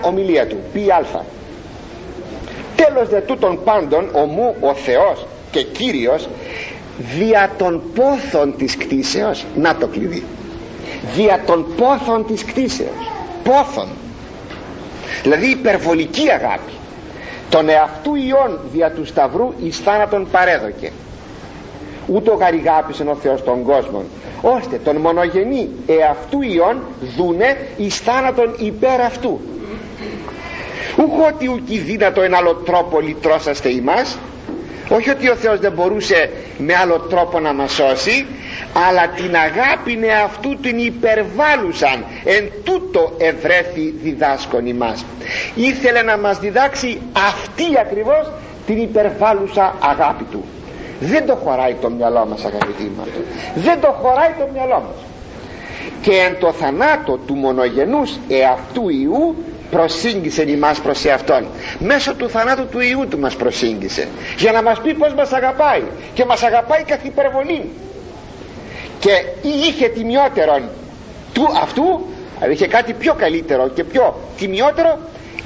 [0.00, 1.24] 81 ομιλία του πι α
[2.76, 6.28] τέλος δε τούτον πάντων ομού ο Θεός και Κύριος
[7.18, 10.24] δια των πόθων της κτίσεως να το κλειδί
[11.14, 13.10] δια των πόθων της κτίσεως
[13.44, 13.88] πόθων.
[15.22, 16.72] Δηλαδή υπερβολική αγάπη.
[17.50, 20.92] Τον εαυτού ιών δια του σταυρού εις θάνατον παρέδοκε
[22.06, 24.02] ούτω γαριγάπησεν ο Θεός τον κόσμο
[24.40, 26.82] ώστε τον μονογενή εαυτού ιών
[27.16, 29.40] δούνε εις θάνατον υπέρ αυτού.
[30.96, 34.18] Ούχ ότι ουκι δύνατο εν άλλο τρόπο λυτρώσαστε ημάς
[34.88, 38.26] όχι ότι ο Θεός δεν μπορούσε με άλλο τρόπο να μας σώσει
[38.88, 45.04] αλλά την αγάπη αυτού την υπερβάλλουσαν εν τούτο ευρέθη διδάσκον ημάς.
[45.54, 48.30] Ήθελε να μας διδάξει αυτή ακριβώς
[48.66, 50.44] την υπερβάλλουσα αγάπη του
[51.02, 53.06] δεν το χωράει το μυαλό μας αγαπητοί μας
[53.54, 55.04] δεν το χωράει το μυαλό μας.
[56.02, 59.36] Και εν το θανάτο του μονογενούς εαυτού Ιού
[59.70, 61.46] προσήγγισε εμάς προς εαυτόν.
[61.78, 64.08] Μέσω του θανάτου του Ιού του μας προσήγγισε.
[64.38, 65.82] Για να μας πει πως μας αγαπάει.
[66.14, 67.70] Και μας αγαπάει καθ' υπερβολή.
[68.98, 69.10] Και
[69.48, 70.62] είχε τιμιότερον
[71.32, 72.06] του αυτού
[72.40, 74.98] αλλά είχε κάτι πιο καλύτερο και πιο τιμιότερο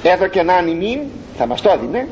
[0.03, 0.99] έδωκε να ανημείν
[1.37, 2.07] θα μας το έδινε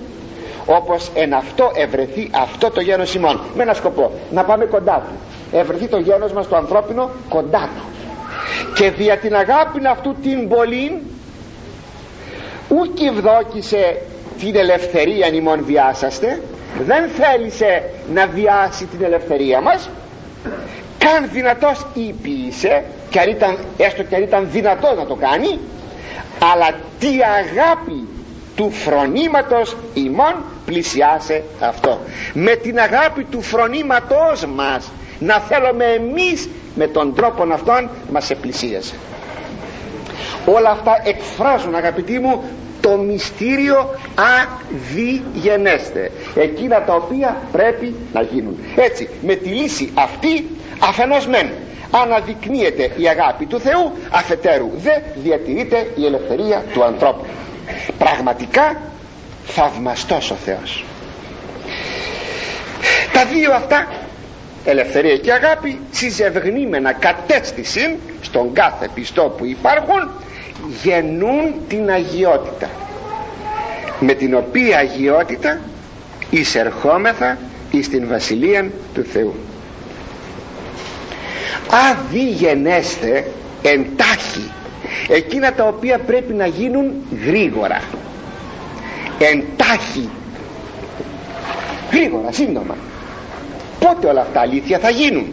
[0.66, 3.42] όπως εν αυτό ευρεθεί αυτό το γένος ημών.
[3.56, 5.14] Με ένα σκοπό να πάμε κοντά του.
[5.58, 7.84] Ευρεθεί το γένος μας το ανθρώπινο κοντά του.
[8.76, 10.92] Και δια την αγάπη αυτού την πολλήν
[12.68, 14.02] ούκ ευδόκησε
[14.40, 16.42] την ελευθερία ημών βιάσαστε
[16.86, 19.90] δεν θέλησε να βιάσει την ελευθερία μας
[20.98, 25.60] καν δυνατός ήπιησε και αν ήταν, έστω και αν ήταν δυνατός να το κάνει
[26.54, 28.08] αλλά τι αγάπη
[28.56, 30.36] του φρονήματος ημών
[30.66, 32.00] πλησιάσε αυτό.
[32.34, 38.96] Με την αγάπη του φρονήματος μας να θέλουμε εμείς με τον τρόπο αυτόν μας επλησίασε.
[40.46, 42.44] Όλα αυτά εκφράζουν αγαπητοί μου
[42.82, 43.90] το μυστήριο
[45.36, 48.58] αδιγενέστε εκείνα τα οποία πρέπει να γίνουν.
[48.76, 50.46] Έτσι με τη λύση αυτή
[50.80, 51.50] αφενός μεν
[51.92, 54.92] αναδεικνύεται η αγάπη του Θεού αφετέρου δε
[55.24, 57.26] διατηρείται η ελευθερία του ανθρώπου.
[57.98, 58.82] Πραγματικά
[59.46, 60.84] θαυμαστός ο Θεός.
[63.14, 63.88] Τα δύο αυτά
[64.66, 70.10] ελευθερία και αγάπη συζευγνήμενα κατέστηση στον κάθε πιστό που υπάρχουν
[70.84, 72.70] γεννούν την αγιότητα.
[74.00, 75.60] Με την οποία αγιότητα
[76.30, 77.38] εισερχόμεθα
[77.72, 79.36] εις την βασιλεία του Θεού.
[81.92, 83.32] Αδιγενέστε
[83.62, 84.52] εντάχει
[85.08, 86.92] εκείνα τα οποία πρέπει να γίνουν
[87.26, 87.82] γρήγορα
[89.20, 90.10] εντάχει.
[91.92, 92.76] Γρήγορα σύντομα.
[93.80, 95.28] Πότε όλα αυτά αλήθεια θα γίνουν;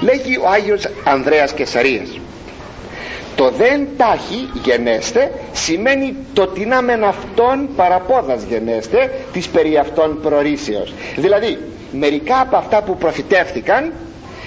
[0.00, 2.18] Λέγει ο Άγιος Ανδρέας Κεσαρίας.
[3.36, 10.94] Το δεν τάχει γενέστε σημαίνει το τεινά μεν αυτόν παραπόδας γενέστε της περί αυτών προρήσεως
[11.16, 11.58] δηλαδή
[11.92, 13.92] μερικά από αυτά που προφητεύτηκαν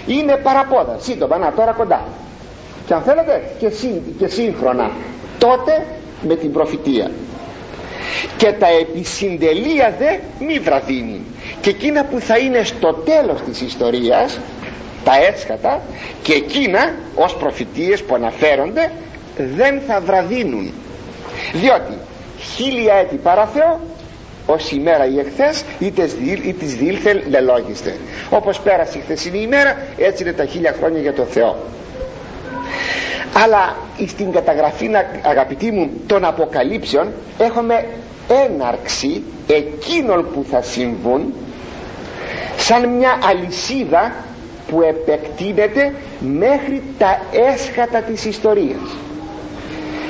[0.08, 0.98] είναι παραπόδα.
[1.00, 2.04] Σύντομα να τώρα κοντά.
[2.88, 3.72] Και αν θέλετε και,
[4.20, 4.92] και σύγχρονα.
[5.40, 5.86] Τότε
[6.28, 7.12] με την προφητεία
[8.38, 11.22] και τα επισυντελεία δε μη βραδύνει.
[11.62, 14.40] Και εκείνα που θα είναι στο τέλος της ιστορίας
[15.04, 15.82] τα έσχατα
[16.22, 18.92] και εκείνα ως προφητείες που αναφέρονται
[19.56, 20.74] δεν θα βραδύνουν.
[21.54, 21.98] Διότι
[22.56, 23.80] χίλια έτη παραθεώ
[24.46, 25.92] ως ημέρα ή εχθές ή
[26.54, 27.96] της διήλθε λελόγιστε.
[28.30, 31.58] Όπως πέρασε η χθεσινή ημέρα έτσι είναι τα χίλια χρόνια για το Θεό.
[33.44, 33.76] Αλλά
[34.08, 34.90] στην καταγραφή
[35.22, 37.86] αγαπητοί μου των αποκαλύψεων έχουμε
[38.28, 41.34] έναρξη εκείνων που θα συμβούν
[42.58, 44.12] σαν μια αλυσίδα
[44.68, 47.20] που επεκτείνεται μέχρι τα
[47.54, 48.96] έσχατα της ιστορίας.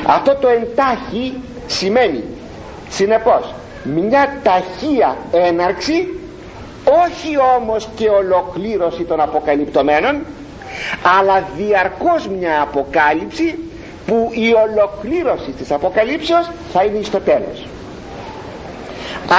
[0.07, 1.33] Αυτό το εντάχει
[1.67, 2.23] σημαίνει
[2.89, 3.53] συνεπώς
[3.83, 6.07] μια ταχεία έναρξη
[7.05, 10.21] όχι όμως και ολοκλήρωση των αποκαλυπτωμένων
[11.19, 13.59] αλλά διαρκώς μια αποκάλυψη
[14.07, 17.65] που η ολοκλήρωση της αποκαλύψεως θα είναι στο τέλος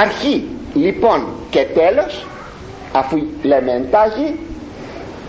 [0.01, 0.43] αρχή
[0.73, 2.25] λοιπόν και τέλος
[2.91, 4.39] αφού λέμε εντάχει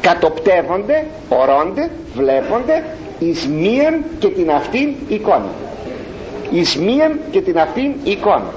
[0.00, 2.84] κατοπτεύονται, ορώνται, βλέπονται
[3.18, 5.50] εις μίαν και την αυτήν εικόνα.
[6.50, 8.52] Εις μίαν και την αυτήν εικόνα.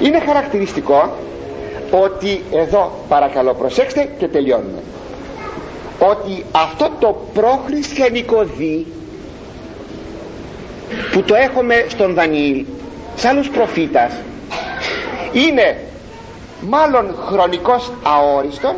[0.00, 1.16] Είναι χαρακτηριστικό
[1.90, 4.82] ότι εδώ παρακαλώ προσέξτε και τελειώνουμε
[5.98, 8.86] ότι αυτό το προχριστιανικό δι
[11.12, 12.64] που το έχουμε στον Δανιήλ
[13.16, 14.12] σε άλλους προφήτας
[15.32, 15.78] είναι
[16.60, 18.74] μάλλον χρονικός αόριστον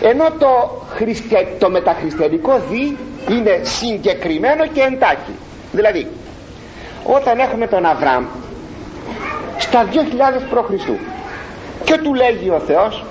[0.00, 1.46] ενώ το, χριστια...
[1.58, 2.96] το μεταχριστιανικό δι
[3.30, 5.34] είναι συγκεκριμένο και εντάχει
[5.72, 6.06] δηλαδή
[7.04, 8.24] όταν έχουμε τον Αβραάμ
[9.58, 9.96] στα 2000
[10.50, 10.88] π.Χ.
[11.84, 13.04] και του λέγει ο Θεός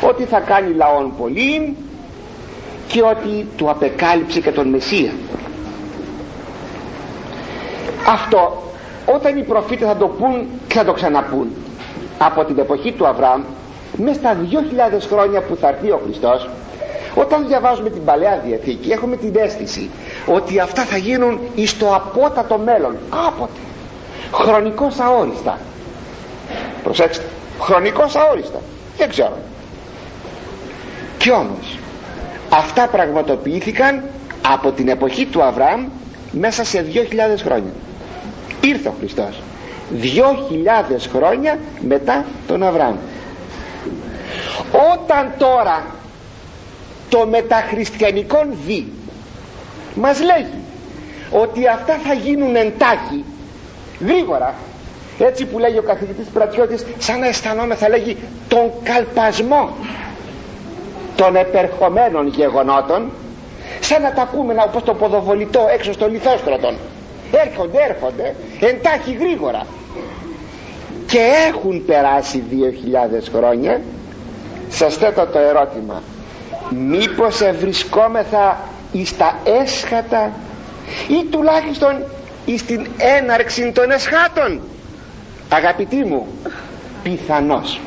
[0.00, 1.76] ότι θα κάνει λαόν πολύ
[2.86, 5.12] και ότι του απεκάλυψε και τον Μεσσία
[8.08, 8.62] αυτό
[9.06, 11.48] όταν οι προφήτες θα το πούν και θα το ξαναπούν.
[12.18, 13.42] Από την εποχή του Αβραάμ
[13.96, 14.36] μέσα στα
[14.94, 16.48] 2.000 χρόνια που θα έρθει ο Χριστός
[17.14, 19.90] όταν διαβάζουμε την Παλαιά Διαθήκη έχουμε την αίσθηση
[20.26, 22.96] ότι αυτά θα γίνουν εις το απότατο μέλλον.
[23.26, 23.58] Άποτε
[24.32, 25.58] χρονικός αόριστα.
[26.82, 27.24] Προσέξτε.
[27.60, 28.60] Χρονικός αόριστα.
[28.96, 29.36] Δεν ξέρω.
[31.18, 31.78] Κι όμως
[32.50, 34.02] αυτά πραγματοποιήθηκαν
[34.52, 35.86] από την εποχή του Αβραάμ
[36.32, 36.98] μέσα σε 2.000
[37.44, 37.72] χρόνια
[38.66, 39.40] ήρθε ο Χριστός.
[40.02, 40.06] 2.000
[41.16, 42.96] χρόνια μετά τον Αβραάμ.
[44.92, 45.84] Όταν τώρα
[47.08, 48.86] το μεταχριστιανικό δι
[49.94, 50.62] μας λέγει
[51.30, 53.24] ότι αυτά θα γίνουν εντάχει
[54.00, 54.54] γρήγορα
[55.18, 58.16] έτσι που λέγει ο καθηγητής Πρατιώτης σαν να αισθανόμαι θα λέγει
[58.48, 59.76] τον καλπασμό
[61.16, 63.10] των επερχομένων γεγονότων
[63.80, 66.76] σαν να τα ακούμε όπως το ποδοβολητό έξω στο λιθόστρωτον
[67.46, 69.66] έρχονται έρχονται εντάχει γρήγορα.
[71.06, 71.18] Και
[71.48, 73.80] έχουν περάσει 2.000 χρόνια.
[74.68, 76.02] Σας θέτω το ερώτημα.
[76.70, 78.58] Μήπως ευρισκόμεθα
[78.92, 80.32] εις τα έσχατα
[81.08, 82.04] ή τουλάχιστον
[82.44, 84.60] εις την έναρξη των εσχάτων;
[85.48, 86.26] Αγαπητοί μου
[87.02, 87.80] πιθανώς